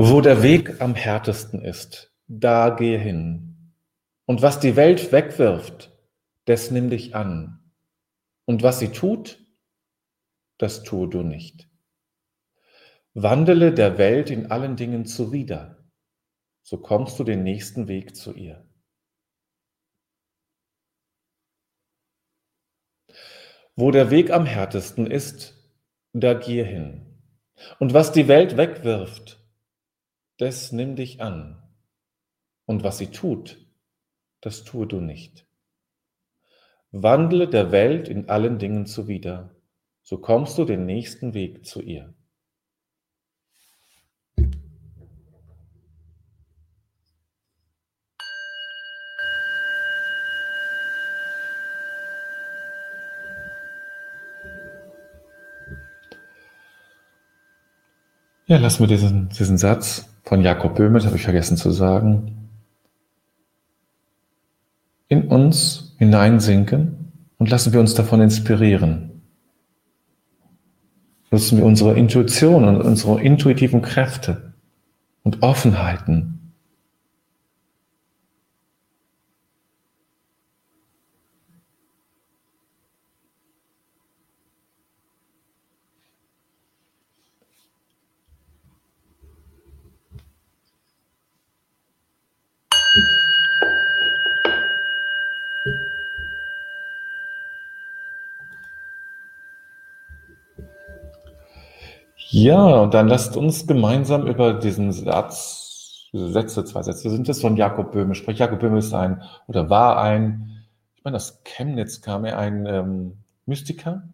Wo 0.00 0.20
der 0.20 0.44
Weg 0.44 0.80
am 0.80 0.94
härtesten 0.94 1.60
ist, 1.60 2.16
da 2.28 2.70
gehe 2.70 3.00
hin. 3.00 3.74
Und 4.26 4.42
was 4.42 4.60
die 4.60 4.76
Welt 4.76 5.10
wegwirft, 5.10 5.90
das 6.44 6.70
nimm 6.70 6.88
dich 6.88 7.16
an. 7.16 7.72
Und 8.44 8.62
was 8.62 8.78
sie 8.78 8.92
tut, 8.92 9.44
das 10.56 10.84
tue 10.84 11.08
du 11.08 11.24
nicht. 11.24 11.68
Wandele 13.14 13.74
der 13.74 13.98
Welt 13.98 14.30
in 14.30 14.52
allen 14.52 14.76
Dingen 14.76 15.04
zuwider, 15.04 15.84
so 16.62 16.78
kommst 16.78 17.18
du 17.18 17.24
den 17.24 17.42
nächsten 17.42 17.88
Weg 17.88 18.14
zu 18.14 18.32
ihr. 18.34 18.64
Wo 23.74 23.90
der 23.90 24.12
Weg 24.12 24.30
am 24.30 24.46
härtesten 24.46 25.10
ist, 25.10 25.56
da 26.12 26.34
gehe 26.34 26.64
hin. 26.64 27.20
Und 27.80 27.94
was 27.94 28.12
die 28.12 28.28
Welt 28.28 28.56
wegwirft, 28.56 29.38
des 30.40 30.72
nimm 30.72 30.96
dich 30.96 31.20
an. 31.20 31.62
Und 32.64 32.84
was 32.84 32.98
sie 32.98 33.08
tut, 33.08 33.58
das 34.40 34.64
tue 34.64 34.86
du 34.86 35.00
nicht. 35.00 35.46
Wandle 36.90 37.48
der 37.48 37.72
Welt 37.72 38.08
in 38.08 38.28
allen 38.28 38.58
Dingen 38.58 38.86
zuwider, 38.86 39.54
so 40.02 40.18
kommst 40.18 40.56
du 40.58 40.64
den 40.64 40.86
nächsten 40.86 41.34
Weg 41.34 41.66
zu 41.66 41.82
ihr. 41.82 42.14
Ja, 58.46 58.56
lassen 58.56 58.80
wir 58.80 58.86
diesen, 58.86 59.28
diesen 59.28 59.58
Satz 59.58 60.08
von 60.28 60.42
Jakob 60.42 60.74
Böhme, 60.74 61.02
habe 61.02 61.16
ich 61.16 61.22
vergessen 61.22 61.56
zu 61.56 61.70
sagen, 61.70 62.50
in 65.08 65.28
uns 65.28 65.94
hineinsinken 65.98 67.12
und 67.38 67.48
lassen 67.48 67.72
wir 67.72 67.80
uns 67.80 67.94
davon 67.94 68.20
inspirieren. 68.20 69.22
Nutzen 71.30 71.56
wir 71.56 71.64
unsere 71.64 71.96
Intuition 71.96 72.64
und 72.64 72.82
unsere 72.82 73.22
intuitiven 73.22 73.80
Kräfte 73.80 74.52
und 75.22 75.42
Offenheiten 75.42 76.37
Ja, 102.40 102.82
und 102.82 102.94
dann 102.94 103.08
lasst 103.08 103.36
uns 103.36 103.66
gemeinsam 103.66 104.28
über 104.28 104.54
diesen 104.54 104.92
Satz, 104.92 106.08
diese 106.12 106.30
Sätze, 106.30 106.64
zwei 106.64 106.82
Sätze 106.84 107.10
sind 107.10 107.28
es 107.28 107.40
von 107.40 107.56
Jakob 107.56 107.90
Böhme 107.90 108.14
sprechen. 108.14 108.38
Jakob 108.38 108.60
Böhme 108.60 108.78
ist 108.78 108.94
ein 108.94 109.22
oder 109.48 109.70
war 109.70 110.00
ein, 110.00 110.64
ich 110.94 111.02
meine, 111.02 111.16
aus 111.16 111.42
Chemnitz 111.42 112.00
kam 112.00 112.24
er, 112.24 112.38
ein 112.38 112.64
ähm, 112.66 113.18
Mystiker 113.44 114.04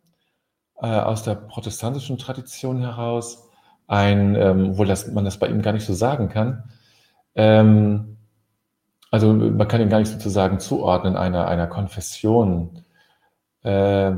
äh, 0.80 0.86
aus 0.86 1.22
der 1.24 1.34
protestantischen 1.34 2.16
Tradition 2.16 2.80
heraus, 2.80 3.50
ein, 3.88 4.36
ähm, 4.36 4.70
obwohl 4.70 4.86
das, 4.86 5.06
man 5.12 5.26
das 5.26 5.38
bei 5.38 5.48
ihm 5.48 5.60
gar 5.60 5.72
nicht 5.72 5.84
so 5.84 5.92
sagen 5.92 6.30
kann. 6.30 6.64
Ähm, 7.34 8.16
also 9.10 9.34
man 9.34 9.68
kann 9.68 9.82
ihn 9.82 9.90
gar 9.90 9.98
nicht 9.98 10.10
sozusagen 10.10 10.60
zuordnen 10.60 11.16
einer, 11.16 11.46
einer 11.46 11.66
Konfession. 11.66 12.84
Äh, 13.64 14.12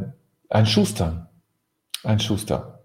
ein 0.48 0.66
Schuster, 0.66 1.28
ein 2.04 2.20
Schuster. 2.20 2.75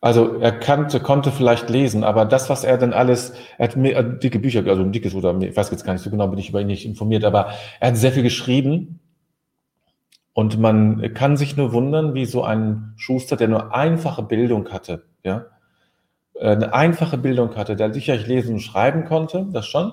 Also 0.00 0.38
er 0.38 0.52
kannte, 0.52 1.00
konnte 1.00 1.32
vielleicht 1.32 1.70
lesen, 1.70 2.04
aber 2.04 2.24
das, 2.24 2.48
was 2.48 2.62
er 2.62 2.78
dann 2.78 2.92
alles, 2.92 3.32
er 3.58 3.68
hat 3.68 3.76
mehr, 3.76 3.98
äh, 3.98 4.18
dicke 4.18 4.38
Bücher, 4.38 4.64
also 4.66 4.82
ein 4.82 4.92
dickes 4.92 5.14
oder 5.14 5.36
ich 5.40 5.56
weiß 5.56 5.70
jetzt 5.70 5.84
gar 5.84 5.92
nicht 5.92 6.02
so 6.02 6.10
genau, 6.10 6.28
bin 6.28 6.38
ich 6.38 6.50
über 6.50 6.60
ihn 6.60 6.68
nicht 6.68 6.86
informiert, 6.86 7.24
aber 7.24 7.52
er 7.80 7.88
hat 7.88 7.96
sehr 7.96 8.12
viel 8.12 8.22
geschrieben. 8.22 9.00
Und 10.34 10.56
man 10.60 11.14
kann 11.14 11.36
sich 11.36 11.56
nur 11.56 11.72
wundern, 11.72 12.14
wie 12.14 12.26
so 12.26 12.44
ein 12.44 12.92
Schuster, 12.96 13.34
der 13.34 13.48
nur 13.48 13.74
einfache 13.74 14.22
Bildung 14.22 14.68
hatte, 14.68 15.04
ja, 15.24 15.46
äh, 16.34 16.50
eine 16.50 16.72
einfache 16.72 17.18
Bildung 17.18 17.56
hatte, 17.56 17.74
der 17.74 17.92
sicherlich 17.92 18.28
lesen 18.28 18.54
und 18.54 18.60
schreiben 18.60 19.04
konnte, 19.04 19.48
das 19.52 19.66
schon, 19.66 19.92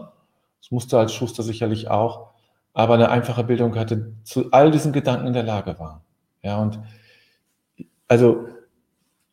das 0.62 0.70
musste 0.70 1.00
als 1.00 1.14
Schuster 1.14 1.42
sicherlich 1.42 1.90
auch, 1.90 2.30
aber 2.74 2.94
eine 2.94 3.10
einfache 3.10 3.44
Bildung 3.44 3.76
hatte, 3.76 4.14
zu 4.24 4.52
all 4.52 4.70
diesen 4.70 4.94
Gedanken 4.94 5.26
in 5.26 5.34
der 5.34 5.42
Lage 5.42 5.80
war, 5.80 6.04
ja, 6.44 6.60
und 6.60 6.80
also 8.08 8.46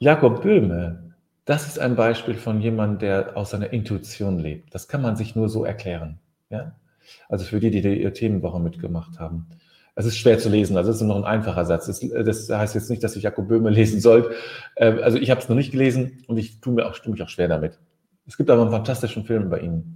Jakob 0.03 0.43
Böhme, 0.43 1.15
das 1.45 1.69
ist 1.69 1.79
ein 1.79 1.95
Beispiel 1.95 2.35
von 2.35 2.61
jemandem, 2.61 2.99
der 2.99 3.37
aus 3.37 3.51
seiner 3.51 3.73
Intuition 3.73 4.41
lebt. 4.41 4.75
Das 4.75 4.89
kann 4.89 5.01
man 5.01 5.15
sich 5.15 5.37
nur 5.37 5.49
so 5.49 5.65
erklären. 5.65 6.19
Ja? 6.51 6.75
Also 7.29 7.45
für 7.45 7.61
die, 7.61 7.71
die 7.71 7.83
die 7.83 8.11
Themenwoche 8.11 8.59
mitgemacht 8.59 9.21
haben. 9.21 9.47
Es 9.95 10.05
ist 10.05 10.17
schwer 10.17 10.41
zu 10.41 10.49
lesen, 10.49 10.77
also 10.77 10.91
es 10.91 10.97
ist 10.97 11.03
noch 11.03 11.15
ein 11.15 11.23
einfacher 11.23 11.65
Satz. 11.65 11.87
Das, 11.87 12.01
das 12.01 12.51
heißt 12.51 12.75
jetzt 12.75 12.91
nicht, 12.91 13.05
dass 13.05 13.15
ich 13.15 13.23
Jakob 13.23 13.47
Böhme 13.47 13.71
lesen 13.79 14.01
soll. 14.01 14.35
Ähm, 14.77 14.99
also 15.05 15.19
ich 15.19 15.31
habe 15.31 15.41
es 15.41 15.49
noch 15.49 15.55
nicht 15.55 15.71
gelesen 15.71 16.25
und 16.27 16.37
ich 16.37 16.61
tue 16.61 16.73
mir 16.73 16.85
auch, 16.87 16.99
tue 16.99 17.13
mich 17.13 17.23
auch 17.23 17.29
schwer 17.29 17.47
damit. 17.47 17.79
Es 18.27 18.37
gibt 18.37 18.51
aber 18.51 18.63
einen 18.63 18.73
fantastischen 18.73 19.25
Film 19.25 19.51
bei 19.51 19.61
ihm. 19.61 19.95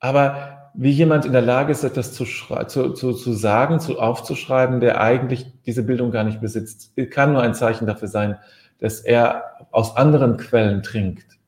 Aber 0.00 0.63
wie 0.74 0.90
jemand 0.90 1.24
in 1.24 1.32
der 1.32 1.42
Lage 1.42 1.70
ist, 1.70 1.84
etwas 1.84 2.12
zu, 2.12 2.24
zu, 2.24 2.92
zu, 2.92 3.12
zu 3.12 3.32
sagen, 3.32 3.78
zu 3.78 4.00
aufzuschreiben, 4.00 4.80
der 4.80 5.00
eigentlich 5.00 5.46
diese 5.64 5.84
Bildung 5.84 6.10
gar 6.10 6.24
nicht 6.24 6.40
besitzt, 6.40 6.92
kann 7.10 7.32
nur 7.32 7.42
ein 7.42 7.54
Zeichen 7.54 7.86
dafür 7.86 8.08
sein, 8.08 8.38
dass 8.80 9.00
er 9.00 9.44
aus 9.70 9.96
anderen 9.96 10.36
Quellen 10.36 10.82
trinkt 10.82 11.38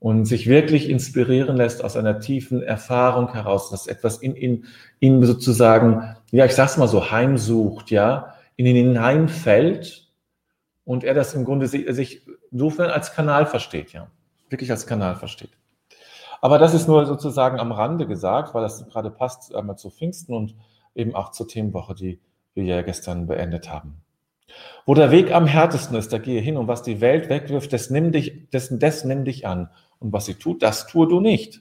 und 0.00 0.24
sich 0.24 0.48
wirklich 0.48 0.90
inspirieren 0.90 1.56
lässt 1.56 1.84
aus 1.84 1.96
einer 1.96 2.18
tiefen 2.18 2.62
Erfahrung 2.62 3.32
heraus, 3.32 3.70
dass 3.70 3.86
etwas 3.86 4.18
in 4.18 4.34
ihn, 4.34 4.64
ihn 4.98 5.24
sozusagen, 5.24 6.16
ja, 6.32 6.44
ich 6.44 6.54
sag's 6.54 6.76
mal 6.76 6.88
so, 6.88 7.10
heimsucht, 7.10 7.90
ja, 7.90 8.34
in 8.56 8.66
ihn 8.66 8.76
hineinfällt 8.76 10.08
und 10.84 11.04
er 11.04 11.14
das 11.14 11.34
im 11.34 11.44
Grunde 11.44 11.68
sich, 11.68 11.86
sich 11.94 12.26
insofern 12.50 12.90
als 12.90 13.12
Kanal 13.12 13.46
versteht, 13.46 13.92
ja, 13.92 14.08
wirklich 14.50 14.70
als 14.72 14.86
Kanal 14.86 15.14
versteht. 15.14 15.50
Aber 16.40 16.58
das 16.58 16.74
ist 16.74 16.88
nur 16.88 17.06
sozusagen 17.06 17.58
am 17.58 17.72
Rande 17.72 18.06
gesagt, 18.06 18.54
weil 18.54 18.62
das 18.62 18.86
gerade 18.88 19.10
passt 19.10 19.54
einmal 19.54 19.76
zu 19.76 19.90
Pfingsten 19.90 20.34
und 20.34 20.54
eben 20.94 21.14
auch 21.14 21.30
zur 21.30 21.48
Themenwoche, 21.48 21.94
die 21.94 22.20
wir 22.54 22.64
ja 22.64 22.82
gestern 22.82 23.26
beendet 23.26 23.70
haben. 23.70 24.02
Wo 24.86 24.94
der 24.94 25.10
Weg 25.10 25.32
am 25.32 25.46
härtesten 25.46 25.96
ist, 25.96 26.12
da 26.12 26.18
gehe 26.18 26.40
hin 26.40 26.56
und 26.56 26.68
was 26.68 26.82
die 26.82 27.00
Welt 27.00 27.28
wegwirft, 27.28 27.72
das 27.72 27.90
nimm 27.90 28.12
dich, 28.12 28.48
dessen, 28.50 28.78
das 28.78 29.04
nimm 29.04 29.24
dich 29.24 29.46
an. 29.46 29.70
Und 29.98 30.12
was 30.12 30.26
sie 30.26 30.34
tut, 30.34 30.62
das 30.62 30.86
tue 30.86 31.08
du 31.08 31.20
nicht. 31.20 31.60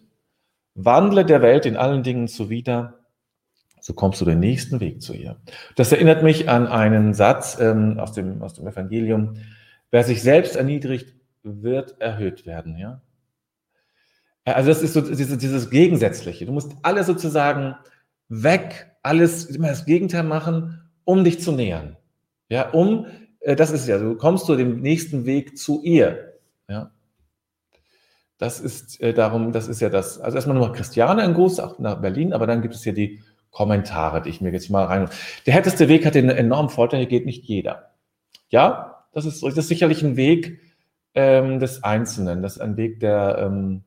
Wandle 0.75 1.25
der 1.25 1.41
Welt 1.41 1.65
in 1.65 1.75
allen 1.75 2.03
Dingen 2.03 2.27
zuwider, 2.27 3.00
so 3.81 3.93
kommst 3.93 4.22
du 4.22 4.25
den 4.25 4.39
nächsten 4.39 4.79
Weg 4.79 5.01
zu 5.01 5.13
ihr. 5.13 5.38
Das 5.75 5.91
erinnert 5.91 6.24
mich 6.24 6.50
an 6.50 6.67
einen 6.67 7.13
Satz 7.13 7.57
ähm, 7.60 8.00
aus, 8.00 8.13
dem, 8.13 8.41
aus 8.41 8.53
dem 8.53 8.67
Evangelium. 8.67 9.38
Wer 9.91 10.03
sich 10.03 10.22
selbst 10.22 10.55
erniedrigt, 10.55 11.15
wird 11.43 12.00
erhöht 12.00 12.46
werden. 12.46 12.77
Ja? 12.77 13.01
Also 14.53 14.69
das 14.69 14.81
ist 14.81 14.93
so 14.93 15.01
dieses, 15.01 15.37
dieses 15.37 15.69
Gegensätzliche. 15.69 16.45
Du 16.45 16.53
musst 16.53 16.71
alles 16.81 17.07
sozusagen 17.07 17.75
weg, 18.29 18.91
alles 19.03 19.45
immer 19.45 19.69
das 19.69 19.85
Gegenteil 19.85 20.23
machen, 20.23 20.89
um 21.03 21.23
dich 21.23 21.41
zu 21.41 21.51
nähern. 21.51 21.97
Ja, 22.49 22.69
um, 22.69 23.07
äh, 23.41 23.55
das 23.55 23.71
ist 23.71 23.87
ja, 23.87 23.97
du 23.97 24.15
kommst 24.15 24.45
zu 24.45 24.55
dem 24.55 24.81
nächsten 24.81 25.25
Weg 25.25 25.57
zu 25.57 25.81
ihr. 25.83 26.33
Ja. 26.69 26.91
Das 28.37 28.59
ist 28.59 29.01
äh, 29.01 29.13
darum, 29.13 29.51
das 29.51 29.67
ist 29.67 29.81
ja 29.81 29.89
das. 29.89 30.19
Also 30.19 30.35
erstmal 30.35 30.57
nur 30.57 30.71
Christiane 30.71 31.23
ein 31.23 31.33
Gruß, 31.33 31.59
auch 31.59 31.79
nach 31.79 32.01
Berlin, 32.01 32.33
aber 32.33 32.47
dann 32.47 32.61
gibt 32.61 32.75
es 32.75 32.83
hier 32.83 32.93
die 32.93 33.21
Kommentare, 33.51 34.21
die 34.21 34.29
ich 34.29 34.41
mir 34.41 34.51
jetzt 34.51 34.69
mal 34.69 34.85
rein. 34.85 35.09
Der 35.45 35.53
härteste 35.53 35.87
Weg 35.87 36.05
hat 36.05 36.15
den 36.15 36.29
enormen 36.29 36.69
Vorteil, 36.69 36.99
hier 36.99 37.09
geht 37.09 37.25
nicht 37.25 37.45
jeder. 37.45 37.91
Ja, 38.49 39.05
das 39.13 39.25
ist, 39.25 39.43
das 39.43 39.57
ist 39.57 39.67
sicherlich 39.67 40.03
ein 40.03 40.15
Weg 40.15 40.61
ähm, 41.15 41.59
des 41.59 41.83
Einzelnen, 41.83 42.43
das 42.43 42.57
ist 42.57 42.61
ein 42.61 42.77
Weg 42.77 42.99
der, 42.99 43.39
ähm, 43.39 43.83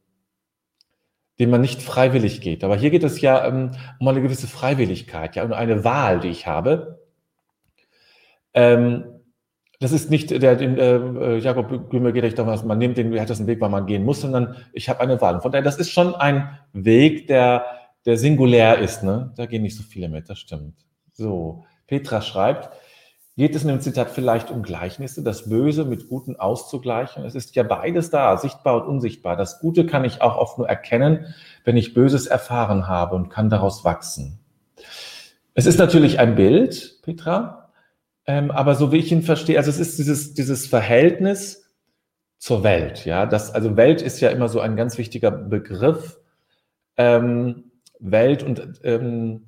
den 1.40 1.50
man 1.50 1.62
nicht 1.62 1.82
freiwillig 1.82 2.42
geht. 2.42 2.62
Aber 2.62 2.76
hier 2.76 2.90
geht 2.90 3.02
es 3.02 3.20
ja 3.20 3.44
ähm, 3.47 3.73
um 3.99 4.06
eine 4.06 4.20
gewisse 4.20 4.47
Freiwilligkeit, 4.47 5.35
ja, 5.35 5.42
um 5.42 5.52
eine 5.52 5.85
Wahl, 5.85 6.20
die 6.20 6.28
ich 6.28 6.47
habe. 6.47 7.00
Ähm, 8.52 9.04
das 9.80 9.92
ist 9.92 10.11
nicht 10.11 10.30
der, 10.30 10.56
den 10.56 10.76
äh, 10.76 11.38
Jakob 11.38 11.88
Blümer 11.88 12.12
geht 12.12 12.25
echt 12.25 12.38
davon 12.38 12.68
man 12.68 12.76
nimmt 12.76 12.99
den, 12.99 13.18
hat 13.18 13.30
das 13.30 13.38
einen 13.38 13.47
Weg, 13.47 13.62
weil 13.62 13.70
man 13.70 13.87
gehen 13.87 14.04
muss, 14.04 14.20
sondern 14.20 14.56
ich 14.75 14.90
habe 14.90 15.00
eine 15.00 15.18
Wahl. 15.23 15.40
Von 15.40 15.50
daher, 15.50 15.64
das 15.64 15.78
ist 15.78 15.90
schon 15.90 16.14
ein 16.14 16.59
Weg, 16.75 17.26
der, 17.28 17.64
der 18.04 18.18
singulär 18.18 18.78
ist. 18.78 19.02
Ne? 19.02 19.32
Da 19.37 19.47
gehen 19.47 19.62
nicht 19.62 19.76
so 19.76 19.82
viele 19.82 20.11
mit, 20.11 20.28
das 20.28 20.38
stimmt. 20.38 20.75
So, 21.14 21.64
Petra 21.87 22.20
schreibt, 22.20 22.68
geht 23.40 23.56
es 23.56 23.62
in 23.62 23.68
dem 23.68 23.80
Zitat 23.80 24.11
vielleicht 24.11 24.50
um 24.50 24.62
Gleichnisse, 24.62 25.23
das 25.23 25.49
Böse 25.49 25.87
mit 25.87 26.09
Guten 26.09 26.37
auszugleichen. 26.37 27.25
Es 27.25 27.35
ist 27.35 27.56
ja 27.56 27.62
beides 27.62 28.11
da, 28.11 28.37
sichtbar 28.37 28.82
und 28.82 28.97
unsichtbar. 28.97 29.35
Das 29.35 29.61
Gute 29.61 29.87
kann 29.87 30.04
ich 30.04 30.20
auch 30.20 30.37
oft 30.37 30.59
nur 30.59 30.68
erkennen, 30.68 31.35
wenn 31.64 31.78
ich 31.78 31.94
Böses 31.94 32.26
erfahren 32.26 32.87
habe 32.87 33.16
und 33.16 33.30
kann 33.30 33.49
daraus 33.49 33.82
wachsen. 33.82 34.40
Es 35.54 35.64
ist 35.64 35.78
natürlich 35.78 36.18
ein 36.18 36.35
Bild, 36.35 37.00
Petra, 37.00 37.70
ähm, 38.26 38.50
aber 38.50 38.75
so 38.75 38.92
wie 38.92 38.99
ich 38.99 39.11
ihn 39.11 39.23
verstehe, 39.23 39.56
also 39.56 39.70
es 39.70 39.80
ist 39.80 39.99
dieses, 39.99 40.35
dieses 40.35 40.66
Verhältnis 40.66 41.64
zur 42.37 42.62
Welt. 42.62 43.06
Ja, 43.06 43.25
das, 43.25 43.54
also 43.54 43.75
Welt 43.75 44.02
ist 44.02 44.20
ja 44.20 44.28
immer 44.28 44.50
so 44.50 44.61
ein 44.61 44.76
ganz 44.76 44.99
wichtiger 44.99 45.30
Begriff. 45.30 46.20
Ähm, 46.99 47.70
Welt 47.99 48.42
und 48.42 48.82
ähm, 48.85 49.47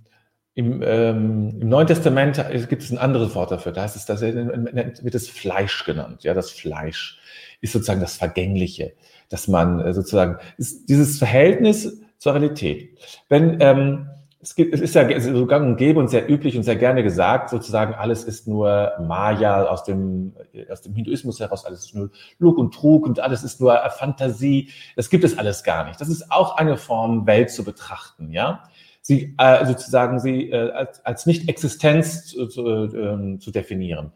im, 0.54 0.82
ähm, 0.82 1.60
Im 1.60 1.68
Neuen 1.68 1.86
Testament 1.86 2.44
gibt 2.68 2.82
es 2.82 2.90
ein 2.90 2.98
anderes 2.98 3.34
Wort 3.34 3.50
dafür. 3.50 3.72
Da 3.72 3.82
heißt 3.82 3.96
es, 3.96 4.04
da 4.04 4.20
wird 4.20 5.14
es 5.14 5.28
Fleisch 5.28 5.84
genannt. 5.84 6.24
Ja, 6.24 6.34
das 6.34 6.50
Fleisch 6.50 7.18
ist 7.62 7.72
sozusagen 7.72 8.00
das 8.00 8.16
Vergängliche, 8.16 8.92
dass 9.30 9.48
man 9.48 9.80
äh, 9.80 9.94
sozusagen 9.94 10.36
ist 10.58 10.90
dieses 10.90 11.18
Verhältnis 11.18 12.02
zur 12.18 12.34
Realität. 12.34 12.98
Wenn 13.30 13.58
ähm, 13.60 14.10
es, 14.40 14.54
gibt, 14.54 14.74
es 14.74 14.82
ist 14.82 14.94
ja 14.94 15.20
so 15.20 15.46
gang 15.46 15.66
und 15.66 15.76
gäbe 15.76 15.98
und 15.98 16.08
sehr 16.08 16.28
üblich 16.28 16.54
und 16.56 16.64
sehr 16.64 16.76
gerne 16.76 17.02
gesagt, 17.02 17.48
sozusagen 17.48 17.94
alles 17.94 18.24
ist 18.24 18.46
nur 18.46 18.92
Maya 19.00 19.64
aus 19.64 19.84
dem, 19.84 20.34
aus 20.68 20.82
dem 20.82 20.94
Hinduismus 20.94 21.40
heraus, 21.40 21.64
alles 21.64 21.86
ist 21.86 21.94
nur 21.94 22.10
Lug 22.38 22.58
und 22.58 22.74
Trug 22.74 23.06
und 23.06 23.20
alles 23.20 23.42
ist 23.42 23.60
nur 23.60 23.78
Fantasie. 23.96 24.68
Das 24.96 25.08
gibt 25.08 25.24
es 25.24 25.38
alles 25.38 25.64
gar 25.64 25.86
nicht. 25.86 25.98
Das 26.00 26.08
ist 26.08 26.30
auch 26.30 26.56
eine 26.56 26.76
Form, 26.76 27.26
Welt 27.26 27.50
zu 27.50 27.64
betrachten, 27.64 28.32
ja 28.32 28.64
sie 29.02 29.34
äh, 29.36 29.66
sozusagen 29.66 30.20
sie 30.20 30.50
äh, 30.50 30.70
als, 30.70 31.04
als 31.04 31.26
Nicht-Existenz 31.26 32.26
zu, 32.26 32.46
zu, 32.46 32.66
äh, 32.66 33.38
zu 33.38 33.50
definieren. 33.50 34.12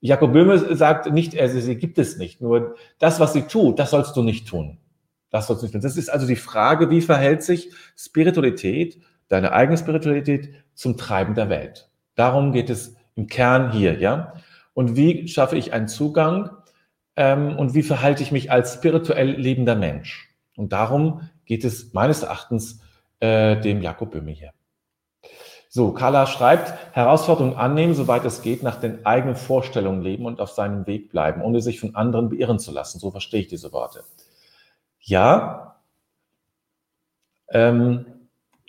Jakob 0.00 0.34
Böhme 0.34 0.76
sagt 0.76 1.10
nicht, 1.10 1.38
also 1.38 1.58
sie 1.60 1.76
gibt 1.76 1.98
es 1.98 2.18
nicht. 2.18 2.42
Nur 2.42 2.74
das, 2.98 3.20
was 3.20 3.32
sie 3.32 3.42
tut, 3.42 3.78
das 3.78 3.90
sollst 3.90 4.14
du 4.16 4.22
nicht 4.22 4.46
tun. 4.46 4.76
Das 5.30 5.46
sollst 5.46 5.62
du 5.62 5.64
nicht 5.64 5.72
tun. 5.72 5.80
Das 5.80 5.96
ist 5.96 6.10
also 6.10 6.26
die 6.26 6.36
Frage, 6.36 6.90
wie 6.90 7.00
verhält 7.00 7.42
sich 7.42 7.70
Spiritualität, 7.96 9.00
deine 9.28 9.52
eigene 9.52 9.78
Spiritualität 9.78 10.52
zum 10.74 10.98
Treiben 10.98 11.34
der 11.34 11.48
Welt. 11.48 11.88
Darum 12.16 12.52
geht 12.52 12.68
es 12.68 12.96
im 13.14 13.28
Kern 13.28 13.72
hier, 13.72 13.98
ja. 13.98 14.34
Und 14.74 14.96
wie 14.96 15.26
schaffe 15.28 15.56
ich 15.56 15.72
einen 15.72 15.88
Zugang 15.88 16.50
ähm, 17.16 17.56
und 17.56 17.74
wie 17.74 17.82
verhalte 17.82 18.22
ich 18.22 18.30
mich 18.30 18.50
als 18.50 18.74
spirituell 18.74 19.30
lebender 19.30 19.76
Mensch? 19.76 20.36
Und 20.56 20.72
darum 20.72 21.22
geht 21.46 21.64
es 21.64 21.94
meines 21.94 22.22
Erachtens 22.22 22.80
äh, 23.24 23.60
dem 23.60 23.80
Jakob 23.80 24.10
Böhme 24.10 24.32
hier. 24.32 24.52
So, 25.68 25.92
Carla 25.92 26.26
schreibt, 26.26 26.72
Herausforderungen 26.94 27.56
annehmen, 27.56 27.94
soweit 27.94 28.24
es 28.24 28.42
geht, 28.42 28.62
nach 28.62 28.78
den 28.78 29.04
eigenen 29.04 29.34
Vorstellungen 29.34 30.02
leben 30.02 30.24
und 30.24 30.40
auf 30.40 30.50
seinem 30.50 30.86
Weg 30.86 31.10
bleiben, 31.10 31.42
ohne 31.42 31.60
sich 31.60 31.80
von 31.80 31.96
anderen 31.96 32.28
beirren 32.28 32.60
zu 32.60 32.70
lassen. 32.70 33.00
So 33.00 33.10
verstehe 33.10 33.40
ich 33.40 33.48
diese 33.48 33.72
Worte. 33.72 34.04
Ja, 35.00 35.76
ähm, 37.48 38.06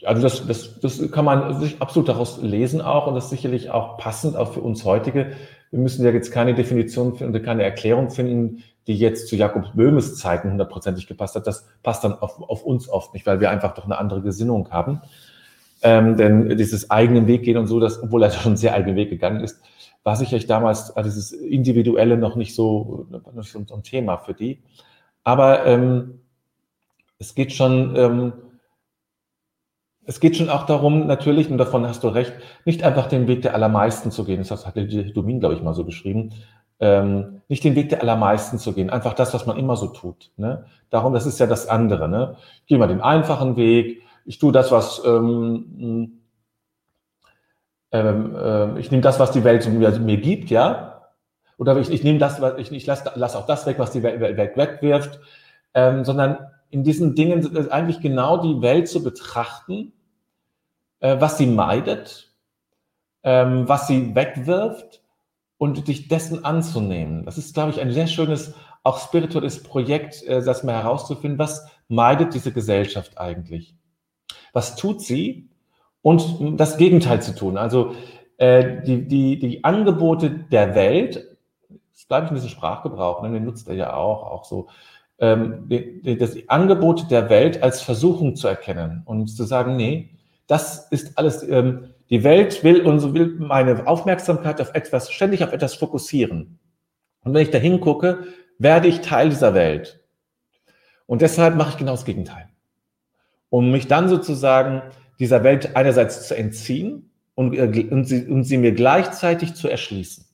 also 0.04 0.22
das, 0.22 0.48
das, 0.48 0.80
das 0.80 1.12
kann 1.12 1.26
man 1.26 1.60
sich 1.60 1.82
absolut 1.82 2.10
daraus 2.10 2.42
lesen 2.42 2.82
auch 2.82 3.08
und 3.08 3.16
das 3.16 3.26
ist 3.26 3.30
sicherlich 3.32 3.70
auch 3.70 3.98
passend 3.98 4.36
auch 4.36 4.54
für 4.54 4.62
uns 4.62 4.84
heutige. 4.84 5.34
Wir 5.72 5.80
müssen 5.80 6.04
ja 6.04 6.12
jetzt 6.12 6.32
keine 6.32 6.56
Definition 6.56 7.16
finden, 7.16 7.44
keine 7.44 7.64
Erklärung 7.64 8.10
finden, 8.10 8.64
die 8.88 8.96
jetzt 8.96 9.27
zu 9.27 9.36
Jakob 9.36 9.74
Böhmes 9.74 10.15
Zeiten 10.15 10.51
hundertprozentig 10.51 11.08
gepasst 11.08 11.36
hat. 11.36 11.48
Das 11.48 11.65
passt 11.82 12.04
dann 12.04 12.13
auf, 12.13 12.42
auf 12.42 12.63
uns 12.63 12.88
oft 12.88 13.13
nicht, 13.13 13.25
weil 13.25 13.39
wir 13.39 13.50
einfach 13.50 13.74
doch 13.74 13.86
eine 13.86 13.98
andere 13.98 14.22
Gesinnung 14.22 14.70
haben. 14.72 15.01
Ähm, 15.82 16.18
denn 16.18 16.58
dieses 16.58 16.89
eigenen 16.89 17.27
Weg 17.27 17.44
gehen 17.44 17.58
und 17.58 17.68
so, 17.68 17.80
dass, 17.80 18.01
obwohl 18.01 18.24
er 18.24 18.32
schon 18.32 18.58
sehr 18.58 18.74
eigenen 18.74 18.96
Weg 18.96 19.10
gegangen 19.10 19.42
ist, 19.42 19.62
war 20.04 20.15
sicherlich 20.15 20.46
damals 20.46 20.94
dieses 21.04 21.32
Individuelle 21.32 22.18
noch 22.18 22.36
nicht 22.36 22.54
so, 22.54 23.08
noch 23.10 23.44
so 23.44 23.60
ein 23.60 23.84
Thema 23.84 24.18
für 24.18 24.36
die. 24.36 24.62
Aber 25.24 25.65
ähm, 25.65 26.22
es 27.18 27.34
geht 27.34 27.51
schon, 27.54 27.96
ähm, 27.96 28.34
es 30.06 30.20
geht 30.20 30.38
schon 30.38 30.50
auch 30.50 30.68
darum, 30.68 31.08
natürlich, 31.08 31.50
und 31.50 31.58
davon 31.58 31.88
hast 31.88 32.04
du 32.04 32.10
recht, 32.10 32.34
nicht 32.65 32.84
einfach 32.84 33.08
den 33.08 33.27
Weg 33.27 33.42
der 33.42 33.56
Allermeisten 33.56 34.12
zu 34.12 34.24
gehen. 34.24 34.44
Das 34.48 34.65
hat 34.65 34.75
Domin, 34.75 35.39
glaube 35.39 35.56
ich, 35.56 35.63
mal 35.63 35.74
so 35.74 35.84
beschrieben. 35.84 36.34
Ähm, 36.79 37.41
nicht 37.48 37.63
den 37.63 37.75
Weg 37.75 37.89
der 37.89 38.01
Allermeisten 38.01 38.60
zu 38.60 38.74
gehen, 38.74 38.89
einfach 38.89 39.13
das, 39.13 39.34
was 39.34 39.46
man 39.46 39.58
immer 39.58 39.77
so 39.77 39.88
tut. 39.88 40.32
Ne? 40.36 40.65
Darum, 40.89 41.13
das 41.13 41.25
ist 41.25 41.39
ja 41.39 41.48
das 41.48 41.67
andere. 41.67 42.10
Ne? 42.10 42.36
Ich 42.62 42.67
gehe 42.67 42.77
mal 42.77 42.88
den 42.88 43.01
einfachen 43.01 43.55
Weg, 43.55 44.01
ich 44.25 44.39
tue 44.39 44.51
das, 44.51 44.72
was 44.72 45.01
ähm, 45.05 46.20
ähm, 47.91 48.36
äh, 48.36 48.79
ich 48.79 48.91
nehme 48.91 49.01
das, 49.01 49.20
was 49.20 49.32
die 49.32 49.44
Welt 49.44 49.67
mir, 49.70 50.17
gibt, 50.17 50.50
ja. 50.50 51.01
Oder 51.58 51.77
ich, 51.77 51.89
ich 51.89 52.03
nehme 52.03 52.20
das, 52.20 52.41
was 52.41 52.58
ich, 52.58 52.72
ich 52.72 52.86
lasse 52.86 53.12
lass 53.15 53.36
auch 53.36 53.46
das 53.46 53.65
weg, 53.65 53.79
was 53.79 53.91
die 53.91 54.03
Welt, 54.03 54.20
Welt 54.20 54.58
wegwirft, 54.58 55.20
ähm, 55.74 56.03
sondern 56.03 56.38
in 56.70 56.84
diesen 56.84 57.15
Dingen 57.15 57.72
eigentlich 57.72 58.01
genau 58.01 58.38
die 58.38 58.62
Welt 58.62 58.89
zu 58.89 59.01
betrachten, 59.01 59.94
äh, 61.00 61.15
was 61.20 61.38
sie 61.38 61.46
meidet, 61.46 62.34
ähm, 63.24 63.70
was 63.70 63.88
sie 63.88 64.14
wegwirft 64.14 65.01
und 65.57 65.87
dich 65.87 66.07
dessen 66.07 66.44
anzunehmen. 66.44 67.25
Das 67.25 67.37
ist, 67.37 67.53
glaube 67.53 67.72
ich, 67.72 67.81
ein 67.81 67.91
sehr 67.91 68.07
schönes, 68.07 68.53
auch 68.83 69.00
spirituelles 69.00 69.63
Projekt, 69.63 70.24
äh, 70.24 70.44
das 70.44 70.63
mal 70.63 70.74
herauszufinden, 70.74 71.39
was 71.39 71.65
meidet 71.87 72.33
diese 72.33 72.51
Gesellschaft 72.51 73.18
eigentlich 73.18 73.75
was 74.55 74.77
tut 74.77 75.01
sie 75.01 75.50
und 76.01 76.59
das 76.59 76.77
Gegenteil 76.77 77.22
zu 77.22 77.35
tun. 77.35 77.57
Also 77.57 77.94
äh, 78.37 78.81
die, 78.83 79.05
die, 79.05 79.37
die 79.37 79.63
Angebote 79.65 80.29
der 80.29 80.74
Welt, 80.75 81.37
das 81.94 82.05
bleibe 82.05 82.25
ich 82.25 82.31
in 82.31 82.35
diesem 82.35 82.50
Sprachgebrauch, 82.50 83.22
ne, 83.22 83.31
den 83.31 83.44
nutzt 83.44 83.68
er 83.68 83.75
ja 83.75 83.94
auch, 83.94 84.24
auch 84.31 84.46
so, 84.46 84.68
ähm, 85.20 85.68
die, 85.68 86.18
das 86.18 86.37
Angebot 86.48 87.11
der 87.11 87.29
Welt 87.29 87.61
als 87.61 87.81
Versuchung 87.81 88.37
zu 88.37 88.48
erkennen 88.48 89.03
und 89.05 89.27
zu 89.27 89.44
sagen, 89.44 89.75
nee, 89.75 90.11
das 90.48 90.89
ist 90.89 91.18
alles, 91.18 91.44
ähm, 91.44 91.89
die 92.09 92.24
Welt 92.24 92.63
will 92.63 92.81
und 92.81 93.13
will 93.13 93.35
meine 93.39 93.87
Aufmerksamkeit 93.87 94.61
auf 94.61 94.74
etwas, 94.74 95.11
ständig 95.11 95.44
auf 95.44 95.53
etwas 95.53 95.75
fokussieren. 95.75 96.59
Und 97.24 97.33
wenn 97.33 97.41
ich 97.41 97.51
da 97.51 97.57
hingucke, 97.57 98.25
werde 98.59 98.87
ich 98.87 99.01
Teil 99.01 99.29
dieser 99.29 99.53
Welt. 99.53 100.03
Und 101.07 101.22
deshalb 101.22 101.55
mache 101.55 101.72
ich 101.72 101.77
genau 101.77 101.91
das 101.91 102.05
Gegenteil 102.05 102.50
um 103.55 103.72
mich 103.72 103.87
dann 103.87 104.09
sozusagen 104.09 104.81
dieser 105.18 105.44
Welt 105.44 105.77
einerseits 105.77 106.27
zu 106.27 106.35
entziehen 106.35 107.09
und, 107.35 107.53
äh, 107.53 107.87
und, 107.89 108.03
sie, 108.03 108.25
und 108.27 108.44
sie 108.44 108.57
mir 108.57 108.74
gleichzeitig 108.74 109.55
zu 109.55 109.70
erschließen. 109.70 110.25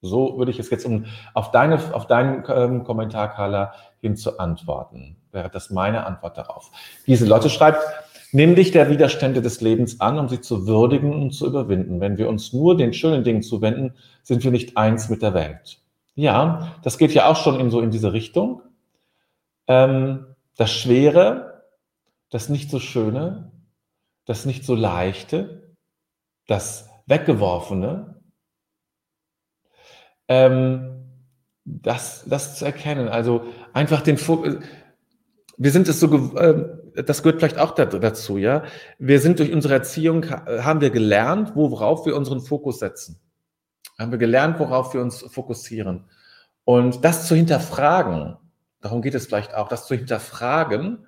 So 0.00 0.38
würde 0.38 0.50
ich 0.50 0.58
es 0.58 0.70
jetzt 0.70 0.86
um, 0.86 1.04
auf, 1.34 1.50
deine, 1.50 1.78
auf 1.94 2.06
deinen 2.06 2.42
ähm, 2.48 2.84
Kommentar, 2.84 3.34
Carla, 3.34 3.74
hin 4.00 4.16
zu 4.16 4.38
antworten. 4.38 5.16
Wäre 5.30 5.50
das 5.50 5.70
meine 5.70 6.06
Antwort 6.06 6.38
darauf. 6.38 6.70
Diese 7.06 7.26
Leute 7.26 7.50
schreibt, 7.50 7.80
nimm 8.34 8.54
dich 8.54 8.70
der 8.70 8.90
Widerstände 8.90 9.40
des 9.40 9.60
Lebens 9.60 10.00
an, 10.00 10.18
um 10.18 10.28
sie 10.28 10.40
zu 10.40 10.66
würdigen 10.66 11.12
und 11.12 11.30
zu 11.30 11.46
überwinden. 11.46 12.00
Wenn 12.00 12.18
wir 12.18 12.28
uns 12.28 12.52
nur 12.52 12.76
den 12.76 12.92
schönen 12.92 13.24
Dingen 13.24 13.42
zuwenden, 13.42 13.94
sind 14.22 14.44
wir 14.44 14.50
nicht 14.50 14.76
eins 14.76 15.08
mit 15.08 15.22
der 15.22 15.34
Welt. 15.34 15.80
Ja, 16.14 16.76
das 16.82 16.98
geht 16.98 17.12
ja 17.12 17.26
auch 17.26 17.36
schon 17.36 17.58
in 17.58 17.70
so 17.70 17.80
in 17.80 17.90
diese 17.90 18.12
Richtung. 18.12 18.62
Ähm, 19.66 20.26
das 20.56 20.70
Schwere 20.70 21.54
das 22.34 22.48
nicht 22.48 22.68
so 22.68 22.80
Schöne, 22.80 23.52
das 24.24 24.44
nicht 24.44 24.64
so 24.64 24.74
Leichte, 24.74 25.76
das 26.48 26.90
Weggeworfene, 27.06 28.20
ähm, 30.26 31.04
das, 31.64 32.24
das 32.26 32.58
zu 32.58 32.64
erkennen. 32.64 33.08
Also 33.08 33.44
einfach 33.72 34.00
den 34.00 34.18
Fokus. 34.18 34.56
Wir 35.56 35.70
sind 35.70 35.86
es 35.86 36.00
so, 36.00 36.36
äh, 36.36 36.76
das 36.94 37.22
gehört 37.22 37.40
vielleicht 37.40 37.58
auch 37.58 37.72
dazu, 37.72 38.38
ja. 38.38 38.62
Wir 38.98 39.20
sind 39.20 39.38
durch 39.38 39.52
unsere 39.52 39.74
Erziehung, 39.74 40.28
haben 40.30 40.80
wir 40.80 40.90
gelernt, 40.90 41.52
worauf 41.54 42.06
wir 42.06 42.16
unseren 42.16 42.40
Fokus 42.40 42.78
setzen. 42.78 43.20
Haben 43.98 44.12
wir 44.12 44.18
gelernt, 44.18 44.58
worauf 44.58 44.94
wir 44.94 45.00
uns 45.00 45.22
fokussieren. 45.22 46.04
Und 46.64 47.04
das 47.04 47.26
zu 47.26 47.34
hinterfragen, 47.34 48.36
darum 48.80 49.02
geht 49.02 49.14
es 49.14 49.26
vielleicht 49.26 49.54
auch, 49.54 49.68
das 49.68 49.86
zu 49.86 49.94
hinterfragen, 49.94 51.06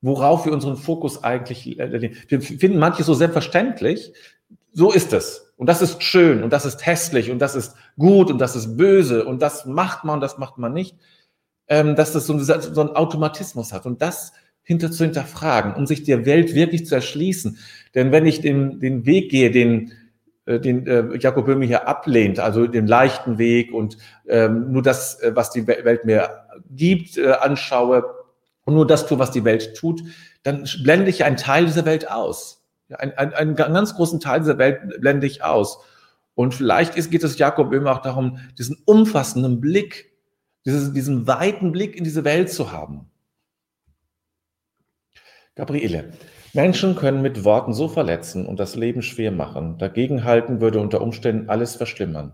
worauf 0.00 0.44
wir 0.44 0.52
unseren 0.52 0.76
Fokus 0.76 1.22
eigentlich 1.24 1.64
legen. 1.64 2.16
Wir 2.28 2.40
finden 2.40 2.78
manche 2.78 3.04
so 3.04 3.14
selbstverständlich. 3.14 4.12
So 4.72 4.90
ist 4.90 5.12
es. 5.12 5.52
Und 5.56 5.66
das 5.66 5.82
ist 5.82 6.02
schön 6.02 6.42
und 6.42 6.52
das 6.52 6.64
ist 6.64 6.86
hässlich 6.86 7.30
und 7.30 7.38
das 7.38 7.54
ist 7.54 7.76
gut 7.98 8.30
und 8.30 8.38
das 8.38 8.56
ist 8.56 8.76
böse 8.76 9.24
und 9.24 9.40
das 9.40 9.66
macht 9.66 10.04
man 10.04 10.14
und 10.14 10.20
das 10.20 10.38
macht 10.38 10.58
man 10.58 10.72
nicht. 10.72 10.96
Ähm, 11.68 11.94
dass 11.94 12.12
das 12.12 12.26
so 12.26 12.34
einen 12.34 12.96
Automatismus 12.96 13.72
hat 13.72 13.86
und 13.86 14.02
das 14.02 14.32
hinter 14.62 14.90
zu 14.90 15.04
hinterfragen, 15.04 15.74
um 15.74 15.86
sich 15.86 16.04
der 16.04 16.24
Welt 16.26 16.54
wirklich 16.54 16.86
zu 16.86 16.94
erschließen. 16.94 17.58
Denn 17.94 18.12
wenn 18.12 18.26
ich 18.26 18.40
den, 18.40 18.80
den 18.80 19.06
Weg 19.06 19.30
gehe, 19.30 19.50
den, 19.50 19.92
äh, 20.46 20.60
den 20.60 20.86
äh, 20.86 21.16
Jakob 21.18 21.46
Böhme 21.46 21.66
hier 21.66 21.88
ablehnt, 21.88 22.38
also 22.38 22.66
den 22.66 22.86
leichten 22.86 23.38
Weg 23.38 23.72
und 23.72 23.98
ähm, 24.28 24.72
nur 24.72 24.82
das, 24.82 25.20
äh, 25.20 25.32
was 25.34 25.50
die 25.50 25.66
Welt 25.66 26.04
mir 26.04 26.30
gibt, 26.70 27.18
äh, 27.18 27.32
anschaue, 27.32 28.04
und 28.64 28.74
nur 28.74 28.86
das 28.86 29.06
tue, 29.06 29.18
was 29.18 29.30
die 29.30 29.44
Welt 29.44 29.74
tut, 29.76 30.02
dann 30.42 30.68
blende 30.82 31.10
ich 31.10 31.24
einen 31.24 31.36
Teil 31.36 31.66
dieser 31.66 31.84
Welt 31.84 32.10
aus. 32.10 32.64
Ein, 32.90 33.16
ein, 33.16 33.32
einen 33.32 33.56
ganz 33.56 33.94
großen 33.94 34.20
Teil 34.20 34.40
dieser 34.40 34.58
Welt 34.58 35.00
blende 35.00 35.26
ich 35.26 35.42
aus. 35.42 35.78
Und 36.34 36.54
vielleicht 36.54 36.96
ist, 36.96 37.10
geht 37.10 37.24
es 37.24 37.38
Jakob 37.38 37.72
immer 37.72 37.92
auch 37.92 38.02
darum, 38.02 38.38
diesen 38.58 38.76
umfassenden 38.84 39.60
Blick, 39.60 40.12
dieses, 40.64 40.92
diesen 40.92 41.26
weiten 41.26 41.72
Blick 41.72 41.96
in 41.96 42.04
diese 42.04 42.24
Welt 42.24 42.50
zu 42.50 42.72
haben. 42.72 43.10
Gabriele, 45.54 46.12
Menschen 46.54 46.96
können 46.96 47.20
mit 47.20 47.44
Worten 47.44 47.74
so 47.74 47.88
verletzen 47.88 48.46
und 48.46 48.58
das 48.58 48.74
Leben 48.74 49.02
schwer 49.02 49.30
machen. 49.30 49.76
Dagegenhalten 49.78 50.60
würde 50.60 50.80
unter 50.80 51.02
Umständen 51.02 51.50
alles 51.50 51.76
verschlimmern. 51.76 52.32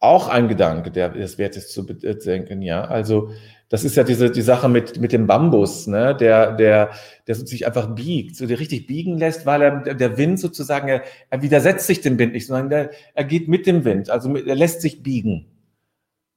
Auch 0.00 0.28
ein 0.28 0.46
Gedanke, 0.46 0.92
der 0.92 1.16
es 1.16 1.38
wert 1.38 1.56
ist 1.56 1.72
zu 1.72 1.84
bedenken, 1.84 2.62
ja. 2.62 2.84
Also 2.84 3.30
das 3.68 3.84
ist 3.84 3.96
ja 3.96 4.04
diese 4.04 4.30
die 4.30 4.42
Sache 4.42 4.68
mit 4.68 5.00
mit 5.00 5.12
dem 5.12 5.26
Bambus, 5.26 5.88
ne, 5.88 6.14
der 6.14 6.52
der 6.54 6.90
der 7.26 7.34
sich 7.34 7.66
einfach 7.66 7.94
biegt, 7.96 8.36
so 8.36 8.46
der 8.46 8.60
richtig 8.60 8.86
biegen 8.86 9.18
lässt, 9.18 9.44
weil 9.44 9.62
er 9.62 9.94
der 9.94 10.16
Wind 10.16 10.38
sozusagen 10.38 10.88
er, 10.88 11.02
er 11.30 11.42
widersetzt 11.42 11.86
sich 11.88 12.00
dem 12.00 12.16
Wind 12.18 12.32
nicht, 12.32 12.46
sondern 12.46 12.70
der, 12.70 12.90
er 13.14 13.24
geht 13.24 13.48
mit 13.48 13.66
dem 13.66 13.84
Wind, 13.84 14.08
also 14.08 14.36
er 14.36 14.54
lässt 14.54 14.82
sich 14.82 15.02
biegen. 15.02 15.46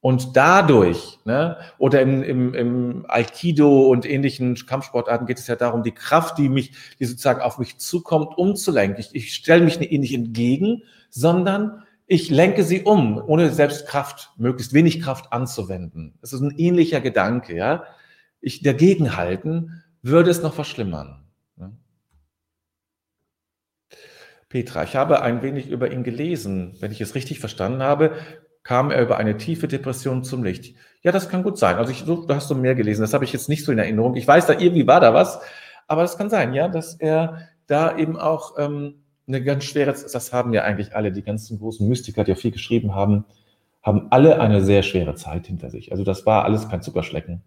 Und 0.02 0.36
dadurch, 0.36 1.20
ne, 1.24 1.58
oder 1.78 2.02
im, 2.02 2.24
im, 2.24 2.54
im 2.54 3.06
Aikido 3.06 3.88
und 3.88 4.04
ähnlichen 4.04 4.56
Kampfsportarten 4.66 5.28
geht 5.28 5.38
es 5.38 5.46
ja 5.46 5.54
darum, 5.54 5.84
die 5.84 5.92
Kraft, 5.92 6.38
die 6.38 6.48
mich, 6.48 6.72
die 6.98 7.04
sozusagen 7.04 7.40
auf 7.40 7.58
mich 7.58 7.78
zukommt, 7.78 8.36
umzulenken. 8.36 8.98
Ich, 8.98 9.14
ich 9.14 9.32
stelle 9.32 9.64
mich 9.64 9.78
nicht 9.78 10.12
entgegen, 10.12 10.82
sondern 11.08 11.84
ich 12.06 12.30
lenke 12.30 12.64
sie 12.64 12.82
um, 12.82 13.22
ohne 13.24 13.52
selbst 13.52 13.86
Kraft, 13.86 14.32
möglichst 14.36 14.72
wenig 14.72 15.00
Kraft 15.00 15.32
anzuwenden. 15.32 16.18
Das 16.20 16.32
ist 16.32 16.40
ein 16.40 16.58
ähnlicher 16.58 17.00
Gedanke, 17.00 17.54
ja. 17.54 17.84
Ich 18.40 18.60
dagegen 18.60 19.16
halten, 19.16 19.84
würde 20.02 20.32
es 20.32 20.42
noch 20.42 20.54
verschlimmern. 20.54 21.22
Petra, 24.48 24.82
ich 24.82 24.96
habe 24.96 25.22
ein 25.22 25.42
wenig 25.42 25.68
über 25.70 25.92
ihn 25.92 26.02
gelesen. 26.02 26.76
Wenn 26.80 26.92
ich 26.92 27.00
es 27.00 27.14
richtig 27.14 27.38
verstanden 27.38 27.82
habe, 27.82 28.16
kam 28.62 28.90
er 28.90 29.02
über 29.02 29.16
eine 29.16 29.36
tiefe 29.36 29.68
Depression 29.68 30.24
zum 30.24 30.44
Licht. 30.44 30.74
Ja, 31.02 31.12
das 31.12 31.28
kann 31.28 31.42
gut 31.42 31.58
sein. 31.58 31.76
Also 31.76 31.90
ich, 31.90 32.04
du 32.04 32.26
hast 32.28 32.48
so 32.48 32.54
mehr 32.54 32.74
gelesen. 32.74 33.02
Das 33.02 33.14
habe 33.14 33.24
ich 33.24 33.32
jetzt 33.32 33.48
nicht 33.48 33.64
so 33.64 33.72
in 33.72 33.78
Erinnerung. 33.78 34.14
Ich 34.14 34.26
weiß, 34.26 34.46
da 34.46 34.52
irgendwie 34.52 34.86
war 34.86 35.00
da 35.00 35.14
was, 35.14 35.40
aber 35.88 36.02
das 36.02 36.16
kann 36.16 36.30
sein, 36.30 36.54
ja, 36.54 36.68
dass 36.68 36.94
er 36.94 37.48
da 37.66 37.96
eben 37.96 38.16
auch 38.16 38.54
ähm, 38.58 39.02
eine 39.26 39.42
ganz 39.42 39.64
schwere, 39.64 39.92
das 39.92 40.32
haben 40.32 40.52
ja 40.52 40.62
eigentlich 40.62 40.94
alle, 40.94 41.12
die 41.12 41.22
ganzen 41.22 41.58
großen 41.58 41.88
Mystiker, 41.88 42.24
die 42.24 42.32
auch 42.32 42.38
viel 42.38 42.50
geschrieben 42.50 42.94
haben, 42.94 43.24
haben 43.82 44.08
alle 44.10 44.40
eine 44.40 44.62
sehr 44.62 44.82
schwere 44.82 45.14
Zeit 45.14 45.46
hinter 45.46 45.70
sich. 45.70 45.90
Also 45.90 46.04
das 46.04 46.24
war 46.24 46.44
alles 46.44 46.68
kein 46.68 46.82
Zuckerschlecken. 46.82 47.42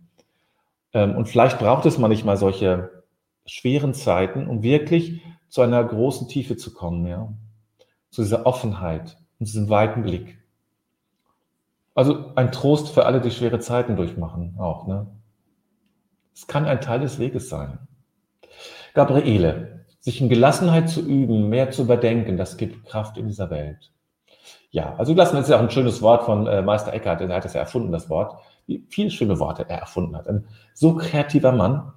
Ähm, 0.93 1.15
und 1.15 1.29
vielleicht 1.29 1.59
braucht 1.59 1.85
es 1.85 1.97
manchmal 1.97 2.37
solche 2.37 3.03
schweren 3.45 3.93
Zeiten, 3.93 4.47
um 4.47 4.63
wirklich 4.63 5.21
zu 5.49 5.61
einer 5.61 5.83
großen 5.83 6.27
Tiefe 6.27 6.57
zu 6.57 6.73
kommen, 6.73 7.05
ja. 7.05 7.31
Zu 8.09 8.23
dieser 8.23 8.45
Offenheit 8.45 9.17
und 9.39 9.47
diesem 9.47 9.69
weiten 9.69 10.03
Blick. 10.03 10.37
Also 11.95 12.33
ein 12.35 12.51
Trost 12.51 12.89
für 12.89 13.05
alle, 13.05 13.21
die 13.21 13.31
schwere 13.31 13.59
Zeiten 13.59 13.95
durchmachen, 13.95 14.55
auch, 14.59 14.85
ne? 14.85 15.07
Es 16.35 16.45
kann 16.47 16.65
ein 16.65 16.81
Teil 16.81 16.99
des 16.99 17.17
Weges 17.17 17.47
sein. 17.47 17.79
Gabriele, 18.93 19.85
sich 20.01 20.19
in 20.19 20.27
Gelassenheit 20.27 20.89
zu 20.89 21.01
üben, 21.01 21.47
mehr 21.47 21.71
zu 21.71 21.83
überdenken, 21.83 22.35
das 22.37 22.57
gibt 22.57 22.85
Kraft 22.85 23.17
in 23.17 23.27
dieser 23.27 23.49
Welt. 23.49 23.91
Ja, 24.71 24.93
also 24.97 25.13
Gelassenheit 25.13 25.45
ist 25.45 25.49
ja 25.49 25.57
auch 25.57 25.61
ein 25.61 25.71
schönes 25.71 26.01
Wort 26.01 26.23
von 26.23 26.45
äh, 26.47 26.61
Meister 26.61 26.91
Eckhart, 26.91 27.21
der 27.21 27.33
hat 27.33 27.45
das 27.45 27.53
ja 27.53 27.61
erfunden, 27.61 27.93
das 27.93 28.09
Wort. 28.09 28.37
Wie 28.67 28.85
viele 28.89 29.09
schöne 29.09 29.39
Worte 29.39 29.65
er 29.69 29.79
erfunden 29.79 30.17
hat. 30.17 30.27
Ein 30.27 30.45
so 30.73 30.95
kreativer 30.95 31.53
Mann, 31.53 31.93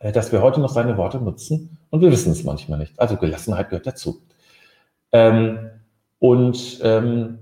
äh, 0.00 0.12
dass 0.12 0.30
wir 0.30 0.42
heute 0.42 0.60
noch 0.60 0.68
seine 0.68 0.98
Worte 0.98 1.18
nutzen 1.18 1.78
und 1.88 2.02
wir 2.02 2.12
wissen 2.12 2.32
es 2.32 2.44
manchmal 2.44 2.78
nicht. 2.78 3.00
Also 3.00 3.16
Gelassenheit 3.16 3.70
gehört 3.70 3.86
dazu. 3.86 4.20
Ähm, 5.10 5.70
und 6.18 6.80
ähm, 6.82 7.38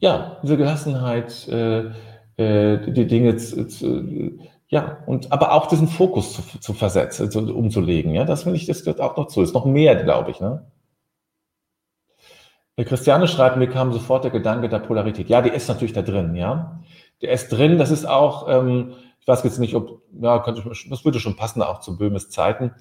ja, 0.00 0.38
diese 0.42 0.56
Gelassenheit, 0.56 1.46
äh, 1.48 1.90
äh, 2.36 2.92
die 2.92 3.06
Dinge 3.06 3.36
zu, 3.36 3.66
zu, 3.68 4.38
ja, 4.68 4.98
und 5.06 5.30
aber 5.30 5.52
auch 5.52 5.66
diesen 5.66 5.88
Fokus 5.88 6.34
zu, 6.34 6.58
zu 6.58 6.72
versetzen, 6.72 7.30
zu, 7.30 7.40
umzulegen, 7.54 8.14
ja, 8.14 8.24
das 8.24 8.44
finde 8.44 8.56
ich, 8.56 8.66
das 8.66 8.82
gehört 8.82 9.00
auch 9.00 9.16
noch 9.16 9.28
zu. 9.28 9.42
Ist 9.42 9.54
noch 9.54 9.66
mehr, 9.66 10.02
glaube 10.02 10.30
ich, 10.30 10.40
ne? 10.40 10.66
Der 12.78 12.86
Christiane 12.86 13.28
schreibt, 13.28 13.58
mir 13.58 13.68
kam 13.68 13.92
sofort 13.92 14.24
der 14.24 14.30
Gedanke 14.30 14.70
der 14.70 14.78
Polarität. 14.78 15.28
Ja, 15.28 15.42
die 15.42 15.50
ist 15.50 15.68
natürlich 15.68 15.92
da 15.92 16.00
drin, 16.02 16.34
ja. 16.34 16.80
Der 17.20 17.32
ist 17.32 17.50
drin, 17.50 17.76
das 17.76 17.90
ist 17.90 18.06
auch, 18.06 18.48
ähm, 18.48 18.94
ich 19.20 19.28
weiß 19.28 19.44
jetzt 19.44 19.58
nicht, 19.58 19.74
ob, 19.74 20.00
ja, 20.18 20.38
könnte, 20.38 20.62
das 20.88 21.04
würde 21.04 21.20
schon 21.20 21.36
passen 21.36 21.62
auch 21.62 21.80
zu 21.80 21.98
Böhmes 21.98 22.30
Zeiten. 22.30 22.72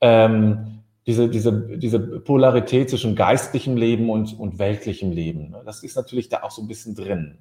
Ähm, 0.00 0.82
diese, 1.06 1.28
diese, 1.28 1.78
diese 1.78 2.00
Polarität 2.00 2.90
zwischen 2.90 3.14
geistlichem 3.14 3.76
Leben 3.76 4.10
und, 4.10 4.38
und 4.38 4.58
weltlichem 4.58 5.12
Leben. 5.12 5.50
Ne? 5.50 5.62
Das 5.64 5.82
ist 5.82 5.96
natürlich 5.96 6.28
da 6.28 6.42
auch 6.42 6.50
so 6.50 6.62
ein 6.62 6.68
bisschen 6.68 6.96
drin. 6.96 7.38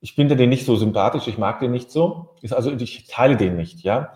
Ich 0.00 0.14
finde 0.14 0.36
den 0.36 0.48
nicht 0.48 0.64
so 0.64 0.76
sympathisch, 0.76 1.26
ich 1.26 1.38
mag 1.38 1.58
den 1.58 1.72
nicht 1.72 1.90
so. 1.90 2.36
Also 2.50 2.70
ich 2.72 3.08
teile 3.08 3.36
den 3.36 3.56
nicht, 3.56 3.80
ja. 3.80 4.12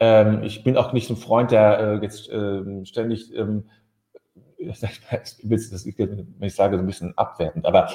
Ähm, 0.00 0.42
ich 0.42 0.64
bin 0.64 0.76
auch 0.76 0.92
nicht 0.92 1.10
ein 1.10 1.16
Freund, 1.16 1.52
der 1.52 1.78
äh, 1.78 2.02
jetzt 2.02 2.28
äh, 2.28 2.84
ständig, 2.84 3.32
ähm, 3.36 3.68
das, 4.58 5.38
wenn 5.42 6.26
ich 6.40 6.54
sage, 6.54 6.76
so 6.76 6.82
ein 6.82 6.86
bisschen 6.86 7.16
abwertend, 7.16 7.66
aber 7.66 7.88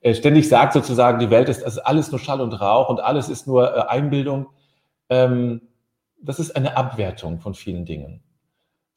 äh, 0.00 0.14
ständig 0.14 0.48
sagt 0.48 0.72
sozusagen, 0.72 1.18
die 1.18 1.30
Welt 1.30 1.48
ist 1.48 1.64
also 1.64 1.82
alles 1.82 2.12
nur 2.12 2.20
Schall 2.20 2.40
und 2.40 2.52
Rauch 2.52 2.88
und 2.88 3.00
alles 3.00 3.28
ist 3.28 3.48
nur 3.48 3.76
äh, 3.76 3.80
Einbildung. 3.88 4.46
Ähm, 5.08 5.62
das 6.22 6.38
ist 6.38 6.54
eine 6.54 6.76
Abwertung 6.76 7.40
von 7.40 7.54
vielen 7.54 7.84
Dingen 7.84 8.22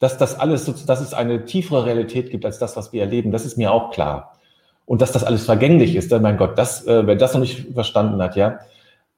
dass 0.02 0.18
das 0.18 0.38
alles, 0.38 0.66
dass 0.88 1.00
es 1.00 1.14
eine 1.14 1.46
tiefere 1.46 1.86
Realität 1.86 2.32
gibt 2.32 2.44
als 2.44 2.58
das, 2.58 2.76
was 2.76 2.92
wir 2.92 3.02
erleben, 3.02 3.32
das 3.32 3.46
ist 3.46 3.56
mir 3.56 3.72
auch 3.72 3.92
klar. 3.92 4.40
Und 4.86 5.00
dass 5.00 5.12
das 5.12 5.24
alles 5.24 5.46
vergänglich 5.46 5.96
ist, 5.96 6.12
mein 6.12 6.38
Gott, 6.38 6.58
das, 6.58 6.88
äh, 6.88 7.06
wer 7.06 7.16
das 7.16 7.34
noch 7.34 7.40
nicht 7.40 7.68
verstanden 7.74 8.20
hat, 8.20 8.36
ja. 8.36 8.60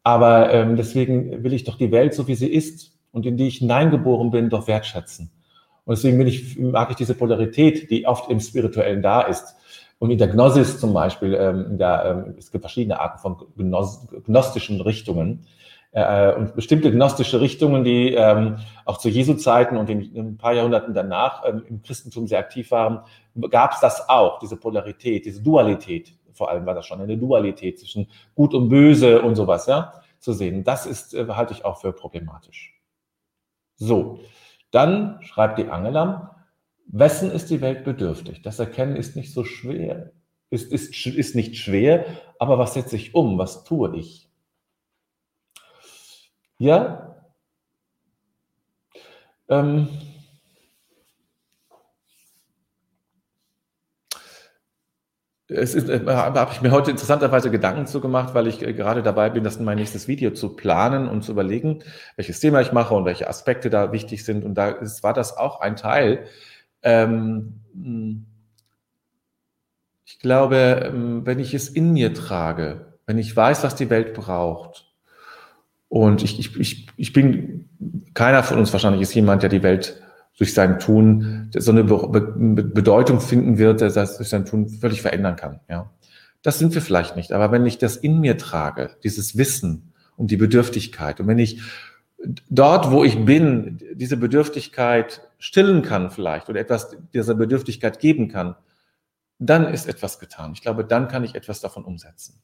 Aber 0.03 0.51
ähm, 0.51 0.75
deswegen 0.75 1.41
will 1.41 1.53
ich 1.53 1.63
doch 1.63 1.77
die 1.77 1.89
Welt, 1.93 2.13
so 2.13 2.27
wie 2.27 2.35
sie 2.35 2.51
ist 2.51 2.91
und 3.13 3.25
in 3.25 3.37
die 3.37 3.47
ich 3.47 3.59
hineingeboren 3.59 4.29
bin, 4.29 4.49
doch 4.49 4.67
wertschätzen. 4.67 5.31
Und 5.85 5.97
deswegen 5.97 6.17
bin 6.17 6.27
ich, 6.27 6.59
mag 6.59 6.89
ich 6.89 6.97
diese 6.97 7.15
Polarität, 7.15 7.89
die 7.89 8.05
oft 8.05 8.29
im 8.29 8.41
Spirituellen 8.41 9.01
da 9.01 9.21
ist. 9.21 9.55
Und 9.99 10.11
in 10.11 10.17
der 10.17 10.27
Gnosis 10.27 10.81
zum 10.81 10.93
Beispiel, 10.93 11.33
ähm, 11.33 11.77
der, 11.77 12.25
ähm, 12.27 12.35
es 12.37 12.51
gibt 12.51 12.63
verschiedene 12.63 12.99
Arten 12.99 13.19
von 13.19 13.37
Gnos 13.55 14.05
gnostischen 14.25 14.81
Richtungen. 14.81 15.45
Äh, 15.93 16.33
und 16.33 16.55
bestimmte 16.55 16.91
gnostische 16.91 17.39
Richtungen, 17.39 17.83
die 17.83 18.15
ähm, 18.15 18.57
auch 18.83 18.97
zu 18.97 19.09
Jesu 19.09 19.35
Zeiten 19.35 19.77
und 19.77 19.91
in, 19.91 20.01
in 20.15 20.27
ein 20.29 20.37
paar 20.37 20.53
Jahrhunderten 20.53 20.95
danach 20.95 21.43
ähm, 21.45 21.63
im 21.69 21.83
Christentum 21.83 22.25
sehr 22.25 22.39
aktiv 22.39 22.71
waren, 22.71 23.01
gab 23.51 23.73
es 23.73 23.79
das 23.79 24.09
auch, 24.09 24.39
diese 24.39 24.57
Polarität, 24.57 25.25
diese 25.25 25.43
Dualität, 25.43 26.15
vor 26.33 26.49
allem 26.49 26.65
war 26.65 26.73
das 26.73 26.87
schon 26.87 26.99
eine 26.99 27.15
Dualität 27.15 27.79
zwischen 27.79 28.07
Gut 28.33 28.55
und 28.55 28.69
Böse 28.69 29.21
und 29.21 29.35
sowas, 29.35 29.67
ja, 29.67 29.93
zu 30.17 30.33
sehen. 30.33 30.63
Das 30.63 30.87
ist, 30.87 31.13
äh, 31.13 31.27
halte 31.29 31.53
ich 31.53 31.63
auch 31.63 31.79
für 31.79 31.93
problematisch. 31.93 32.73
So, 33.75 34.19
dann 34.71 35.19
schreibt 35.21 35.59
die 35.59 35.67
Angela, 35.67 36.43
wessen 36.87 37.29
ist 37.29 37.51
die 37.51 37.61
Welt 37.61 37.83
bedürftig? 37.83 38.41
Das 38.41 38.57
Erkennen 38.57 38.95
ist 38.95 39.15
nicht 39.15 39.31
so 39.31 39.43
schwer, 39.43 40.11
ist, 40.49 40.73
ist, 40.73 41.05
ist 41.05 41.35
nicht 41.35 41.55
schwer, 41.55 42.05
aber 42.39 42.57
was 42.57 42.73
setze 42.73 42.95
ich 42.95 43.13
um? 43.13 43.37
Was 43.37 43.63
tue 43.63 43.95
ich? 43.95 44.32
Ja? 46.57 47.15
Ähm, 49.49 49.87
es 55.47 55.75
ist, 55.75 55.89
äh, 55.89 56.05
habe 56.05 56.51
ich 56.53 56.61
mir 56.61 56.71
heute 56.71 56.91
interessanterweise 56.91 57.51
Gedanken 57.51 57.85
zu 57.87 58.01
gemacht, 58.01 58.33
weil 58.33 58.47
ich 58.47 58.61
äh, 58.61 58.73
gerade 58.73 59.03
dabei 59.03 59.29
bin, 59.29 59.43
das 59.43 59.57
in 59.57 59.65
mein 59.65 59.77
nächstes 59.77 60.07
Video 60.07 60.31
zu 60.31 60.55
planen 60.55 61.07
und 61.07 61.23
zu 61.23 61.31
überlegen, 61.33 61.83
welches 62.15 62.39
Thema 62.39 62.61
ich 62.61 62.71
mache 62.71 62.93
und 62.93 63.05
welche 63.05 63.27
Aspekte 63.27 63.69
da 63.69 63.91
wichtig 63.91 64.25
sind. 64.25 64.43
Und 64.45 64.55
da 64.55 64.69
ist, 64.69 65.03
war 65.03 65.13
das 65.13 65.37
auch 65.37 65.59
ein 65.61 65.75
Teil. 65.75 66.25
Ähm, 66.81 67.61
hm, 67.73 68.25
ich 70.05 70.19
glaube, 70.19 70.81
ähm, 70.85 71.25
wenn 71.25 71.39
ich 71.39 71.53
es 71.53 71.69
in 71.69 71.93
mir 71.93 72.13
trage, 72.13 72.93
wenn 73.05 73.17
ich 73.17 73.35
weiß, 73.35 73.63
was 73.63 73.75
die 73.75 73.89
Welt 73.89 74.13
braucht, 74.13 74.92
und 75.93 76.23
ich, 76.23 76.39
ich, 76.39 76.59
ich, 76.59 76.87
ich 76.97 77.13
bin, 77.13 77.69
keiner 78.15 78.41
von 78.41 78.57
uns 78.57 78.73
wahrscheinlich 78.73 79.03
ist 79.03 79.13
jemand, 79.13 79.43
der 79.43 79.49
die 79.51 79.61
Welt 79.61 80.01
durch 80.39 80.51
sein 80.51 80.79
Tun 80.79 81.51
so 81.55 81.69
eine 81.69 81.83
Be 81.83 82.07
Be 82.07 82.63
Bedeutung 82.63 83.21
finden 83.21 83.59
wird, 83.59 83.79
der 83.79 83.91
das 83.91 84.17
durch 84.17 84.27
sein 84.27 84.43
Tun 84.43 84.69
völlig 84.69 85.03
verändern 85.03 85.35
kann. 85.35 85.59
Ja, 85.69 85.91
das 86.41 86.57
sind 86.57 86.73
wir 86.73 86.81
vielleicht 86.81 87.15
nicht. 87.15 87.31
Aber 87.31 87.51
wenn 87.51 87.67
ich 87.67 87.77
das 87.77 87.95
in 87.95 88.21
mir 88.21 88.39
trage, 88.39 88.89
dieses 89.03 89.37
Wissen 89.37 89.93
um 90.15 90.25
die 90.25 90.35
Bedürftigkeit, 90.35 91.19
und 91.19 91.27
wenn 91.27 91.37
ich 91.37 91.61
dort, 92.49 92.89
wo 92.89 93.03
ich 93.03 93.23
bin, 93.23 93.79
diese 93.93 94.17
Bedürftigkeit 94.17 95.21
stillen 95.37 95.83
kann 95.83 96.09
vielleicht 96.09 96.49
oder 96.49 96.59
etwas 96.59 96.97
dieser 97.13 97.35
Bedürftigkeit 97.35 97.99
geben 97.99 98.29
kann, 98.29 98.55
dann 99.37 99.71
ist 99.71 99.87
etwas 99.87 100.17
getan. 100.17 100.53
Ich 100.55 100.63
glaube, 100.63 100.85
dann 100.85 101.07
kann 101.07 101.23
ich 101.23 101.35
etwas 101.35 101.61
davon 101.61 101.85
umsetzen. 101.85 102.41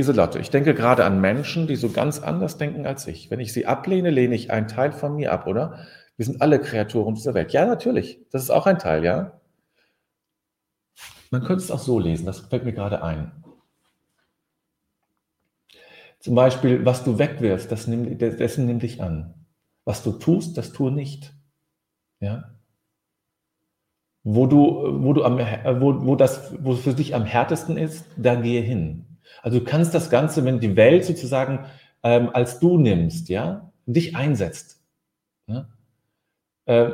Giselotte, 0.00 0.38
ich 0.38 0.48
denke 0.48 0.72
gerade 0.72 1.04
an 1.04 1.20
Menschen, 1.20 1.66
die 1.66 1.76
so 1.76 1.90
ganz 1.90 2.20
anders 2.20 2.56
denken 2.56 2.86
als 2.86 3.06
ich. 3.06 3.30
Wenn 3.30 3.38
ich 3.38 3.52
sie 3.52 3.66
ablehne, 3.66 4.08
lehne 4.08 4.34
ich 4.34 4.50
einen 4.50 4.66
Teil 4.66 4.92
von 4.92 5.14
mir 5.14 5.30
ab, 5.30 5.46
oder? 5.46 5.86
Wir 6.16 6.24
sind 6.24 6.40
alle 6.40 6.58
Kreaturen 6.58 7.16
dieser 7.16 7.34
Welt. 7.34 7.52
Ja, 7.52 7.66
natürlich. 7.66 8.18
Das 8.30 8.42
ist 8.42 8.48
auch 8.48 8.66
ein 8.66 8.78
Teil, 8.78 9.04
ja. 9.04 9.38
Man 11.30 11.42
könnte 11.42 11.62
es 11.62 11.70
auch 11.70 11.80
so 11.80 11.98
lesen, 11.98 12.24
das 12.24 12.40
fällt 12.40 12.64
mir 12.64 12.72
gerade 12.72 13.02
ein. 13.02 13.30
Zum 16.18 16.34
Beispiel, 16.34 16.86
was 16.86 17.04
du 17.04 17.18
wegwirfst, 17.18 17.70
das 17.70 17.86
nimm, 17.86 18.16
dessen 18.16 18.64
nimm 18.64 18.78
dich 18.78 19.02
an. 19.02 19.34
Was 19.84 20.02
du 20.02 20.12
tust, 20.12 20.56
das 20.56 20.72
tue 20.72 20.90
nicht. 20.90 21.34
Ja? 22.20 22.54
Wo 24.22 24.46
du, 24.46 25.02
wo 25.04 25.12
du 25.12 25.24
am, 25.24 25.36
wo, 25.38 26.06
wo 26.06 26.16
das, 26.16 26.54
wo 26.64 26.74
für 26.74 26.94
dich 26.94 27.14
am 27.14 27.26
härtesten 27.26 27.76
ist, 27.76 28.06
da 28.16 28.34
gehe 28.34 28.62
hin. 28.62 29.09
Also 29.42 29.58
du 29.58 29.64
kannst 29.64 29.94
das 29.94 30.10
Ganze, 30.10 30.44
wenn 30.44 30.60
die 30.60 30.76
Welt 30.76 31.04
sozusagen 31.04 31.66
ähm, 32.02 32.30
als 32.32 32.58
du 32.58 32.78
nimmst, 32.78 33.28
ja, 33.28 33.72
dich 33.86 34.16
einsetzt. 34.16 34.82
Ja? 35.46 35.68
Äh, 36.66 36.90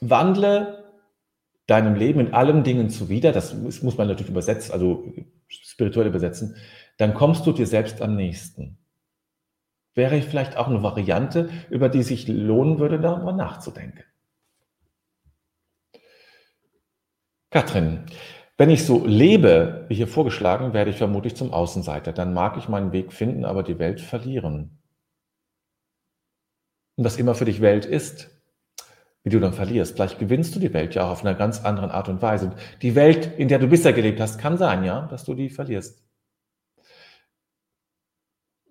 wandle 0.00 0.84
deinem 1.66 1.94
Leben 1.94 2.20
in 2.20 2.34
allen 2.34 2.64
Dingen 2.64 2.90
zuwider, 2.90 3.32
das 3.32 3.54
muss 3.54 3.96
man 3.96 4.08
natürlich 4.08 4.30
übersetzen, 4.30 4.72
also 4.72 5.12
spirituell 5.48 6.08
übersetzen, 6.08 6.56
dann 6.98 7.14
kommst 7.14 7.46
du 7.46 7.52
dir 7.52 7.66
selbst 7.66 8.02
am 8.02 8.16
nächsten. 8.16 8.78
Wäre 9.94 10.20
vielleicht 10.22 10.56
auch 10.56 10.68
eine 10.68 10.82
Variante, 10.82 11.50
über 11.70 11.88
die 11.88 12.02
sich 12.02 12.26
lohnen 12.26 12.78
würde, 12.78 12.98
darüber 12.98 13.32
nachzudenken. 13.32 14.04
Katrin, 17.50 18.06
wenn 18.62 18.70
ich 18.70 18.86
so 18.86 19.04
lebe, 19.04 19.86
wie 19.88 19.96
hier 19.96 20.06
vorgeschlagen, 20.06 20.72
werde 20.72 20.92
ich 20.92 20.96
vermutlich 20.96 21.34
zum 21.34 21.52
Außenseiter. 21.52 22.12
Dann 22.12 22.32
mag 22.32 22.56
ich 22.56 22.68
meinen 22.68 22.92
Weg 22.92 23.12
finden, 23.12 23.44
aber 23.44 23.64
die 23.64 23.80
Welt 23.80 24.00
verlieren. 24.00 24.78
Und 26.94 27.04
was 27.04 27.16
immer 27.16 27.34
für 27.34 27.44
dich 27.44 27.60
Welt 27.60 27.84
ist, 27.84 28.30
wie 29.24 29.30
du 29.30 29.40
dann 29.40 29.52
verlierst. 29.52 29.96
Vielleicht 29.96 30.20
gewinnst 30.20 30.54
du 30.54 30.60
die 30.60 30.72
Welt 30.72 30.94
ja 30.94 31.02
auch 31.02 31.10
auf 31.10 31.24
einer 31.24 31.34
ganz 31.34 31.64
anderen 31.64 31.90
Art 31.90 32.08
und 32.08 32.22
Weise. 32.22 32.52
Die 32.82 32.94
Welt, 32.94 33.36
in 33.36 33.48
der 33.48 33.58
du 33.58 33.66
bisher 33.66 33.92
gelebt 33.92 34.20
hast, 34.20 34.38
kann 34.38 34.56
sein, 34.56 34.84
ja, 34.84 35.08
dass 35.08 35.24
du 35.24 35.34
die 35.34 35.50
verlierst. 35.50 36.00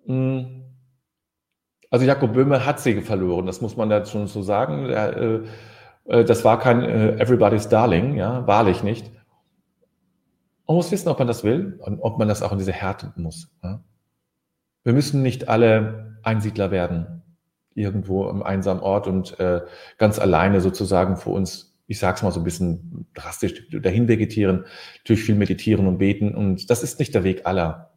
Hm. 0.06 0.74
Also 1.90 2.06
Jakob 2.06 2.32
Böhme 2.32 2.64
hat 2.64 2.80
sie 2.80 3.02
verloren, 3.02 3.44
das 3.44 3.60
muss 3.60 3.76
man 3.76 3.90
da 3.90 4.06
schon 4.06 4.26
so 4.26 4.40
sagen. 4.40 4.88
Äh, 4.88 5.40
äh, 6.06 6.24
das 6.24 6.46
war 6.46 6.58
kein 6.58 6.82
äh, 6.82 7.18
Everybody's 7.18 7.68
Darling, 7.68 8.16
ja, 8.16 8.46
wahrlich 8.46 8.82
nicht. 8.82 9.12
Man 10.66 10.76
muss 10.76 10.92
wissen, 10.92 11.08
ob 11.08 11.18
man 11.18 11.28
das 11.28 11.44
will 11.44 11.78
und 11.80 12.00
ob 12.00 12.18
man 12.18 12.28
das 12.28 12.42
auch 12.42 12.52
in 12.52 12.58
diese 12.58 12.72
Härte 12.72 13.12
muss. 13.16 13.50
Wir 14.84 14.92
müssen 14.92 15.22
nicht 15.22 15.48
alle 15.48 16.18
Einsiedler 16.22 16.70
werden, 16.70 17.22
irgendwo 17.74 18.28
im 18.28 18.42
einsamen 18.42 18.82
Ort 18.82 19.06
und 19.06 19.36
ganz 19.98 20.18
alleine 20.18 20.60
sozusagen 20.60 21.16
für 21.16 21.30
uns, 21.30 21.76
ich 21.86 21.98
sag's 21.98 22.22
mal 22.22 22.30
so 22.30 22.40
ein 22.40 22.44
bisschen 22.44 23.06
drastisch, 23.14 23.68
dahin 23.70 24.08
vegetieren, 24.08 24.64
natürlich 24.98 25.24
viel 25.24 25.34
meditieren 25.34 25.86
und 25.86 25.98
beten. 25.98 26.34
Und 26.34 26.70
das 26.70 26.82
ist 26.82 26.98
nicht 26.98 27.14
der 27.14 27.24
Weg 27.24 27.46
aller. 27.46 27.90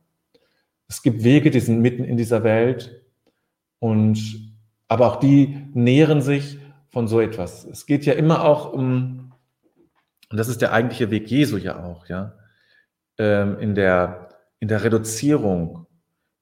Es 0.87 1.01
gibt 1.01 1.23
Wege, 1.23 1.51
die 1.51 1.59
sind 1.59 1.81
mitten 1.81 2.03
in 2.03 2.17
dieser 2.17 2.43
Welt 2.43 3.01
und 3.79 4.53
aber 4.87 5.07
auch 5.07 5.15
die 5.15 5.67
nähren 5.73 6.21
sich 6.21 6.59
von 6.89 7.07
so 7.07 7.19
etwas. 7.19 7.65
Es 7.65 7.85
geht 7.85 8.05
ja 8.05 8.13
immer 8.13 8.43
auch 8.43 8.71
um, 8.71 9.33
und 10.29 10.37
das 10.37 10.47
ist 10.47 10.61
der 10.61 10.73
eigentliche 10.73 11.09
Weg 11.09 11.29
Jesu 11.29 11.57
ja 11.57 11.83
auch, 11.83 12.07
ja, 12.07 12.33
ähm, 13.17 13.59
in 13.59 13.75
der, 13.75 14.29
in 14.59 14.67
der 14.67 14.83
Reduzierung, 14.83 15.87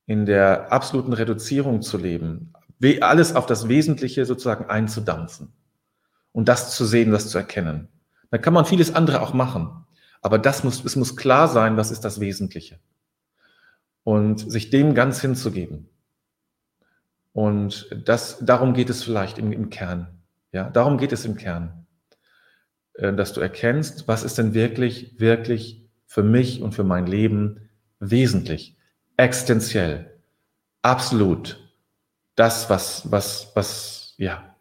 in 0.05 0.25
der 0.25 0.71
absoluten 0.71 1.13
Reduzierung 1.13 1.81
zu 1.81 1.97
leben, 1.97 2.53
alles 2.99 3.35
auf 3.35 3.45
das 3.45 3.69
Wesentliche 3.69 4.25
sozusagen 4.25 4.65
einzudampfen 4.65 5.53
und 6.33 6.49
das 6.49 6.75
zu 6.75 6.83
sehen, 6.83 7.11
das 7.11 7.29
zu 7.29 7.37
erkennen. 7.37 7.87
Da 8.29 8.37
kann 8.37 8.53
man 8.53 8.65
vieles 8.65 8.93
andere 8.93 9.21
auch 9.21 9.33
machen, 9.33 9.85
aber 10.21 10.37
das 10.37 10.63
muss, 10.63 10.83
es 10.83 10.95
muss 10.95 11.15
klar 11.15 11.47
sein, 11.47 11.77
was 11.77 11.91
ist 11.91 12.01
das 12.01 12.19
Wesentliche 12.19 12.79
und 14.03 14.51
sich 14.51 14.69
dem 14.69 14.95
ganz 14.95 15.21
hinzugeben. 15.21 15.89
Und 17.31 17.89
das, 18.05 18.39
darum 18.41 18.73
geht 18.73 18.89
es 18.89 19.03
vielleicht 19.03 19.37
im, 19.37 19.51
im 19.51 19.69
Kern. 19.69 20.21
Ja, 20.51 20.69
darum 20.69 20.97
geht 20.97 21.13
es 21.13 21.25
im 21.25 21.35
Kern. 21.35 21.87
Äh, 22.93 23.13
dass 23.13 23.33
du 23.33 23.41
erkennst, 23.41 24.07
was 24.07 24.23
ist 24.23 24.37
denn 24.37 24.53
wirklich, 24.53 25.19
wirklich 25.19 25.82
für 26.13 26.21
mich 26.21 26.61
und 26.61 26.73
für 26.73 26.83
mein 26.83 27.07
Leben 27.07 27.71
wesentlich, 27.97 28.77
existenziell, 29.17 30.21
absolut. 30.83 31.59
Das, 32.35 32.69
was, 32.69 33.09
was, 33.09 33.51
was, 33.55 34.13
ja. 34.17 34.55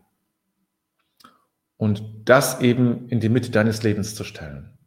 Und 1.77 2.03
das 2.25 2.63
eben 2.63 3.07
in 3.11 3.21
die 3.21 3.29
Mitte 3.29 3.51
deines 3.51 3.83
Lebens 3.83 4.15
zu 4.15 4.25
stellen. 4.25 4.79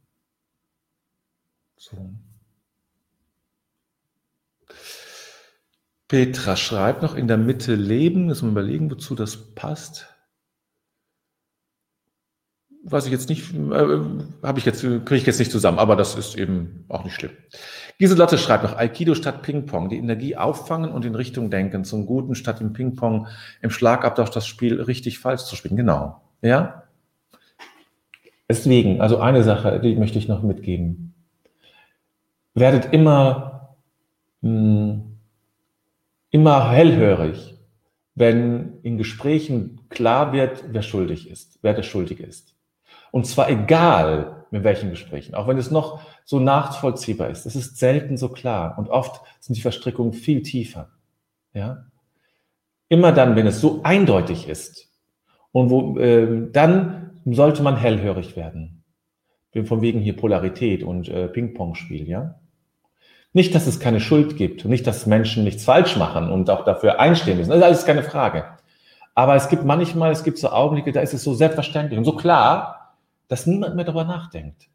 So. 1.78 2.15
Petra 6.08 6.56
schreibt 6.56 7.04
noch 7.04 7.13
in 7.13 7.28
der 7.28 7.38
Mitte 7.38 7.75
leben, 7.75 8.25
müssen 8.25 8.47
wir 8.47 8.51
überlegen, 8.54 8.89
wozu 8.89 9.13
das 9.13 9.54
passt. 9.54 10.14
Weiß 12.88 13.08
ich 13.08 13.12
jetzt 13.12 13.30
nicht, 13.30 13.52
äh, 13.54 14.00
habe 14.43 14.60
ich 14.60 14.65
jetzt, 14.65 14.82
kriege 14.82 15.15
ich 15.15 15.26
jetzt 15.26 15.39
nicht 15.39 15.52
zusammen, 15.52 15.80
aber 15.80 15.95
das 15.95 16.15
ist 16.15 16.38
eben 16.38 16.86
auch 16.88 17.04
nicht 17.04 17.15
schlimm. 17.15 17.32
Giselotte 17.98 18.38
schreibt 18.38 18.63
noch 18.63 18.78
Aikido 18.78 19.15
statt 19.15 19.41
Ping-Pong, 19.41 19.89
die 19.89 19.98
Energie 19.98 20.36
auffangen 20.36 20.91
und 20.91 21.04
in 21.04 21.15
Richtung 21.15 21.50
denken, 21.50 21.84
zum 21.84 22.06
Guten 22.06 22.36
statt 22.36 22.62
im 22.62 22.74
Ping-Pong, 22.74 23.28
im 23.62 23.69
Schlagabtausch 23.71 24.30
das 24.30 24.45
Spiel 24.45 24.82
richtig 24.82 25.17
falsch 25.17 25.45
zu 25.45 25.56
spielen. 25.56 25.78
Genau. 25.78 26.21
Ja? 26.41 26.84
Deswegen, 28.48 29.02
also 29.02 29.17
eine 29.17 29.43
Sache, 29.43 29.80
die 29.80 29.95
möchte 29.95 30.19
ich 30.19 30.28
noch 30.28 30.43
mitgeben. 30.43 31.15
Werdet 32.54 32.93
immer, 32.93 33.76
mh, 34.41 34.50
hm, 34.50 35.02
immer 36.30 36.69
hellhörig, 36.69 37.56
wenn 38.13 38.82
in 38.84 38.98
Gesprächen 38.98 39.80
klar 39.89 40.34
wird, 40.34 40.65
wer 40.67 40.82
schuldig 40.82 41.30
ist, 41.30 41.60
wer 41.62 41.74
der 41.74 41.84
Schuldige 41.84 42.24
ist. 42.24 42.55
Und 43.15 43.25
zwar 43.25 43.49
egal, 43.49 44.45
mit 44.51 44.65
welchen 44.65 44.89
Gesprächen, 44.89 45.36
auch 45.36 45.47
wenn 45.47 45.58
es 45.58 45.71
noch 45.71 46.01
so 46.25 46.41
nachvollziehbar 46.41 47.30
ist. 47.30 47.45
Es 47.45 47.56
ist 47.56 47.78
selten 47.78 48.17
so 48.17 48.28
klar 48.28 48.78
und 48.78 48.89
oft 48.89 49.21
sind 49.39 49.56
die 49.56 49.62
Verstrickungen 49.62 50.12
viel 50.12 50.41
tiefer. 50.41 50.89
Ja? 51.54 51.86
Immer 52.89 53.13
dann, 53.13 53.38
wenn 53.38 53.47
es 53.47 53.62
so 53.62 53.80
eindeutig 53.84 54.49
ist 54.49 54.89
und 55.54 55.69
wo, 55.69 55.97
äh, 55.97 56.51
dann 56.51 57.21
sollte 57.23 57.63
man 57.63 57.78
hellhörig 57.78 58.36
werden. 58.36 58.84
Von 59.63 59.82
wegen 59.82 60.01
hier 60.01 60.17
Polarität 60.17 60.84
und 60.84 61.08
äh, 61.08 61.30
Ping-Pong-Spiel, 61.30 62.10
ja. 62.10 62.41
Nicht, 63.32 63.56
dass 63.56 63.65
es 63.65 63.80
keine 63.80 64.01
Schuld 64.01 64.36
gibt 64.36 64.65
nicht, 64.65 64.86
dass 64.86 65.06
Menschen 65.06 65.45
nichts 65.45 65.63
falsch 65.63 65.95
machen 65.95 66.30
und 66.30 66.49
auch 66.49 66.65
dafür 66.65 66.99
einstehen 66.99 67.38
müssen. 67.38 67.51
Das 67.51 67.60
ist 67.60 67.63
alles 67.63 67.86
keine 67.86 68.04
Frage. 68.04 68.43
Aber 69.13 69.36
es 69.36 69.47
gibt 69.47 69.63
manchmal, 69.63 70.12
es 70.12 70.25
gibt 70.25 70.38
so 70.38 70.49
Augenblicke, 70.49 70.91
da 70.91 70.99
ist 70.99 71.13
es 71.13 71.23
so 71.23 71.34
selbstverständlich 71.34 71.97
und 71.97 72.04
so 72.04 72.17
klar, 72.17 72.82
dass 73.27 73.47
niemand 73.47 73.75
mehr 73.75 73.85
darüber 73.85 74.03
nachdenkt. 74.03 74.69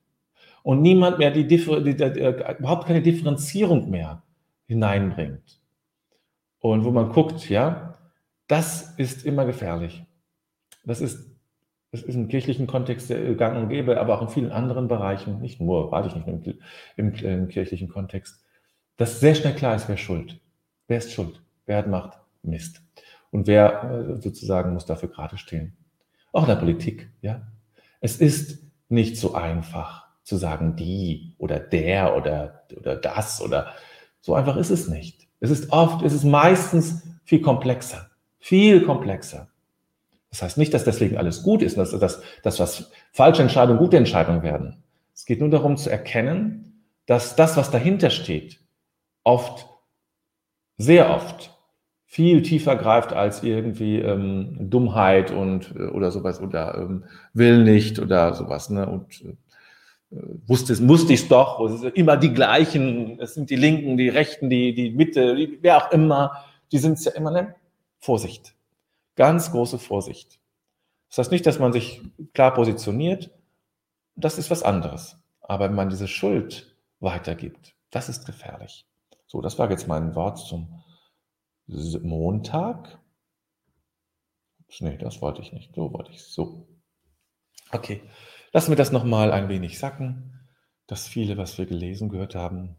Und 0.63 0.83
niemand 0.83 1.19
mehr 1.19 1.31
die, 1.31 1.47
die, 1.47 1.57
die, 1.57 1.97
die 1.97 2.03
äh, 2.03 2.57
überhaupt 2.59 2.87
keine 2.87 3.03
Differenzierung 3.03 3.91
mehr 3.91 4.23
hineinbringt. 4.67 5.61
Und 6.59 6.85
wo 6.85 6.91
man 6.91 7.11
guckt, 7.11 7.49
ja, 7.49 7.95
das 8.47 8.93
ist 8.99 9.25
immer 9.25 9.47
gefährlich. 9.47 10.05
Das 10.85 11.01
ist, 11.01 11.31
das 11.93 12.03
ist 12.03 12.15
im 12.15 12.29
kirchlichen 12.29 12.67
Kontext 12.67 13.09
gang 13.39 13.57
und 13.57 13.69
gäbe, 13.69 14.01
aber 14.01 14.17
auch 14.17 14.23
in 14.23 14.29
vielen 14.29 14.53
anderen 14.53 14.89
Bereichen, 14.89 15.41
nicht 15.41 15.61
nur, 15.61 15.91
weiß 15.91 16.07
ich 16.07 16.15
nicht, 16.15 16.29
im, 16.29 16.59
im, 16.97 17.15
im 17.15 17.49
kirchlichen 17.49 17.89
Kontext 17.89 18.45
dass 19.01 19.19
sehr 19.19 19.35
schnell 19.35 19.55
klar 19.55 19.77
ist, 19.77 19.89
wer 19.89 19.97
schuld. 19.97 20.39
Wer 20.87 20.99
ist 20.99 21.11
schuld? 21.11 21.43
Wer 21.65 21.79
hat 21.79 21.87
Macht? 21.87 22.19
Mist. 22.43 22.83
Und 23.31 23.47
wer 23.47 23.83
äh, 23.83 24.21
sozusagen 24.21 24.75
muss 24.75 24.85
dafür 24.85 25.09
gerade 25.09 25.39
stehen? 25.39 25.75
Auch 26.33 26.43
in 26.43 26.49
der 26.49 26.57
Politik, 26.57 27.09
ja. 27.23 27.41
Es 28.01 28.17
ist 28.17 28.59
nicht 28.89 29.17
so 29.17 29.35
einfach 29.35 30.07
zu 30.25 30.37
sagen, 30.37 30.77
die 30.77 31.35
oder 31.39 31.59
der 31.59 32.17
oder, 32.17 32.65
oder 32.77 32.97
das 32.97 33.41
oder 33.41 33.75
so 34.21 34.35
einfach 34.35 34.57
ist 34.57 34.71
es 34.71 34.89
nicht. 34.89 35.29
Es 35.41 35.51
ist 35.51 35.73
oft, 35.73 36.05
es 36.05 36.13
ist 36.13 36.25
meistens 36.25 37.03
viel 37.25 37.41
komplexer. 37.41 38.11
Viel 38.39 38.83
komplexer. 38.85 39.49
Das 40.31 40.43
heißt 40.43 40.59
nicht, 40.59 40.73
dass 40.73 40.85
deswegen 40.85 41.17
alles 41.17 41.43
gut 41.43 41.63
ist, 41.63 41.77
dass, 41.77 41.91
dass, 41.91 42.23
dass 42.43 42.61
was 42.61 42.91
falsche 43.13 43.43
Entscheidungen 43.43 43.79
gute 43.79 43.97
Entscheidungen 43.97 44.43
werden. 44.43 44.83
Es 45.15 45.25
geht 45.25 45.41
nur 45.41 45.51
darum 45.51 45.77
zu 45.77 45.91
erkennen, 45.91 46.85
dass 47.07 47.35
das, 47.35 47.57
was 47.57 47.71
dahinter 47.71 48.11
steht, 48.11 48.61
oft, 49.25 49.67
sehr 50.79 51.11
oft, 51.11 51.51
viel 52.11 52.43
tiefer 52.43 52.75
greift 52.75 53.13
als 53.13 53.45
irgendwie 53.45 54.01
ähm, 54.01 54.57
Dummheit 54.69 55.31
und 55.31 55.73
äh, 55.77 55.85
oder 55.85 56.11
sowas 56.11 56.41
oder 56.41 56.75
ähm, 56.77 57.05
will 57.35 57.63
nicht 57.63 58.01
oder 58.01 58.35
sowas. 58.35 58.69
Ne? 58.69 58.85
Und 58.85 59.23
äh, 59.23 59.37
wusste 60.45 60.73
es, 60.73 60.81
musste 60.81 61.13
ich 61.13 61.23
es 61.23 61.29
doch, 61.29 61.61
es 61.61 61.83
sind 61.83 61.95
immer 61.95 62.17
die 62.17 62.35
gleichen, 62.35 63.21
es 63.21 63.35
sind 63.35 63.49
die 63.49 63.55
Linken, 63.55 63.97
die 63.97 64.09
Rechten, 64.09 64.51
die, 64.51 64.75
die 64.75 64.91
Mitte, 64.91 65.37
die, 65.37 65.61
wer 65.63 65.77
auch 65.77 65.93
immer, 65.93 66.33
die 66.73 66.79
sind 66.79 66.95
es 66.95 67.05
ja 67.05 67.13
immer, 67.13 67.31
ne? 67.31 67.55
Vorsicht. 68.01 68.57
Ganz 69.15 69.53
große 69.53 69.79
Vorsicht. 69.79 70.41
Das 71.11 71.19
heißt 71.19 71.31
nicht, 71.31 71.47
dass 71.47 71.61
man 71.61 71.73
sich 71.73 72.03
klar 72.35 72.53
positioniert, 72.55 73.31
das 74.17 74.37
ist 74.37 74.51
was 74.51 74.65
anderes. 74.65 75.17
Aber 75.43 75.67
wenn 75.67 75.77
man 75.77 75.91
diese 75.91 76.09
Schuld 76.09 76.75
weitergibt, 76.99 77.77
das 77.93 78.09
ist 78.09 78.27
gefährlich. 78.27 78.85
So, 79.29 79.41
das 79.41 79.61
war 79.61 79.71
jetzt 79.71 79.87
mein 79.87 80.17
Wort 80.17 80.39
zum 80.39 80.83
Montag. 82.03 82.99
Nee, 84.79 84.97
das 84.99 85.21
wollte 85.21 85.43
ich 85.43 85.53
nicht. 85.53 85.75
So 85.75 85.93
wollte 85.93 86.13
ich 86.13 86.23
So. 86.23 86.69
Okay. 87.73 88.03
Lassen 88.53 88.71
wir 88.71 88.77
das 88.77 88.93
nochmal 88.93 89.33
ein 89.33 89.49
wenig 89.49 89.79
sacken. 89.79 90.49
Das 90.87 91.07
viele, 91.07 91.37
was 91.37 91.59
wir 91.59 91.67
gelesen 91.67 92.09
gehört 92.09 92.35
haben, 92.35 92.77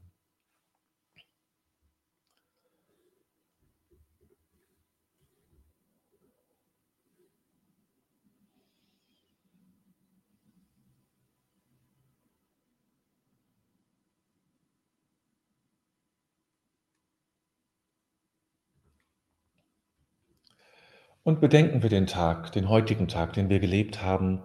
Und 21.23 21.39
bedenken 21.39 21.83
wir 21.83 21.89
den 21.89 22.07
Tag, 22.07 22.51
den 22.51 22.67
heutigen 22.67 23.07
Tag, 23.07 23.33
den 23.33 23.49
wir 23.49 23.59
gelebt 23.59 24.01
haben, 24.01 24.41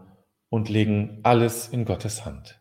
und 0.48 0.68
legen 0.68 1.20
alles 1.22 1.68
in 1.68 1.84
Gottes 1.84 2.24
Hand. 2.24 2.60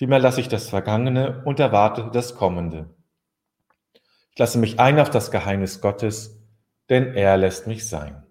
Vielmehr 0.00 0.18
lasse 0.18 0.40
ich 0.40 0.48
das 0.48 0.70
Vergangene 0.70 1.42
und 1.44 1.60
erwarte 1.60 2.08
das 2.10 2.34
Kommende. 2.34 2.88
Ich 4.32 4.38
lasse 4.38 4.56
mich 4.56 4.80
ein 4.80 4.98
auf 4.98 5.10
das 5.10 5.30
Geheimnis 5.30 5.82
Gottes, 5.82 6.42
denn 6.88 7.12
er 7.12 7.36
lässt 7.36 7.66
mich 7.66 7.86
sein. 7.86 8.22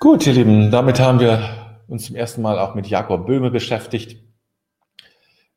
Gut, 0.00 0.26
ihr 0.26 0.32
Lieben, 0.32 0.72
damit 0.72 0.98
haben 0.98 1.20
wir 1.20 1.78
uns 1.86 2.06
zum 2.06 2.16
ersten 2.16 2.42
Mal 2.42 2.58
auch 2.58 2.74
mit 2.74 2.88
Jakob 2.88 3.24
Böhme 3.24 3.52
beschäftigt. 3.52 4.20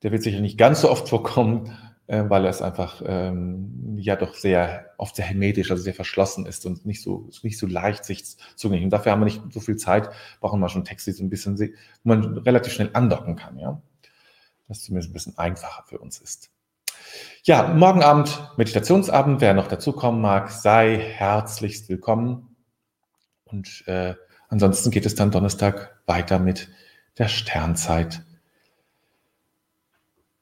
Der 0.03 0.11
wird 0.11 0.21
sicher 0.21 0.39
nicht 0.39 0.59
ganz 0.59 0.81
so 0.81 0.91
oft 0.91 1.09
vorkommen, 1.09 1.75
äh, 2.07 2.23
weil 2.27 2.45
es 2.45 2.61
einfach 2.61 3.01
ähm, 3.05 3.95
ja 3.97 4.15
doch 4.15 4.35
sehr 4.35 4.91
oft 4.97 5.15
sehr 5.15 5.25
hermetisch, 5.25 5.71
also 5.71 5.81
sehr 5.81 5.93
verschlossen 5.93 6.45
ist 6.45 6.65
und 6.65 6.85
nicht 6.85 7.01
so 7.01 7.29
nicht 7.43 7.57
so 7.57 7.67
leicht 7.67 8.05
sich 8.05 8.23
zugänglich. 8.55 8.85
Und 8.85 8.91
dafür 8.91 9.11
haben 9.11 9.21
wir 9.21 9.25
nicht 9.25 9.41
so 9.51 9.59
viel 9.59 9.77
Zeit, 9.77 10.09
brauchen 10.39 10.59
wir 10.59 10.69
schon 10.69 10.85
Texte, 10.85 11.11
die 11.11 11.17
so 11.17 11.23
ein 11.23 11.29
bisschen, 11.29 11.57
wo 11.57 12.09
man 12.09 12.37
relativ 12.39 12.73
schnell 12.73 12.89
andocken 12.93 13.35
kann, 13.35 13.57
ja. 13.57 13.81
Das 14.67 14.83
zumindest 14.83 15.09
ein 15.09 15.13
bisschen 15.13 15.37
einfacher 15.37 15.83
für 15.85 15.99
uns 15.99 16.19
ist. 16.19 16.49
Ja, 17.43 17.67
morgen 17.67 18.03
Abend, 18.03 18.39
Meditationsabend, 18.57 19.41
wer 19.41 19.53
noch 19.53 19.67
dazukommen 19.67 20.21
mag, 20.21 20.49
sei 20.49 20.97
herzlichst 20.97 21.89
willkommen. 21.89 22.55
Und 23.43 23.83
äh, 23.87 24.15
ansonsten 24.47 24.91
geht 24.91 25.05
es 25.05 25.15
dann 25.15 25.31
Donnerstag 25.31 25.99
weiter 26.05 26.39
mit 26.39 26.69
der 27.17 27.27
Sternzeit 27.27 28.23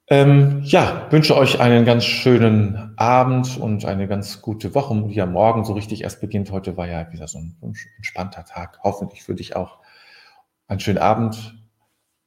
ähm, 0.09 0.61
ja, 0.63 1.07
wünsche 1.11 1.35
euch 1.35 1.59
einen 1.59 1.85
ganz 1.85 2.03
schönen 2.05 2.97
Abend 2.97 3.57
und 3.57 3.85
eine 3.85 4.07
ganz 4.07 4.41
gute 4.41 4.73
Woche, 4.73 5.03
die 5.07 5.13
ja 5.13 5.25
morgen 5.25 5.63
so 5.65 5.73
richtig 5.73 6.01
erst 6.01 6.21
beginnt. 6.21 6.51
Heute 6.51 6.77
war 6.77 6.87
ja 6.87 7.11
wieder 7.11 7.27
so 7.27 7.37
ein, 7.37 7.57
ein 7.61 7.75
entspannter 7.97 8.45
Tag. 8.45 8.79
Hoffentlich 8.83 9.23
für 9.23 9.35
dich 9.35 9.55
auch 9.55 9.79
einen 10.67 10.79
schönen 10.79 10.97
Abend. 10.97 11.55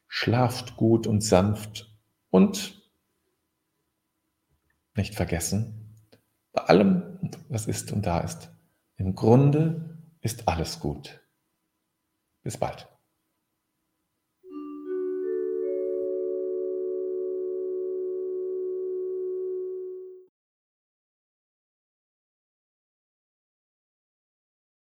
Schlaft 0.06 0.76
gut 0.76 1.06
und 1.06 1.22
sanft 1.22 1.90
und 2.30 2.82
nicht 4.94 5.14
vergessen, 5.14 5.96
bei 6.52 6.62
allem, 6.62 7.18
was 7.48 7.66
ist 7.66 7.92
und 7.92 8.04
da 8.04 8.20
ist, 8.20 8.50
im 8.96 9.14
Grunde 9.14 9.98
ist 10.20 10.48
alles 10.48 10.80
gut. 10.80 11.20
Bis 12.42 12.58
bald. 12.58 12.91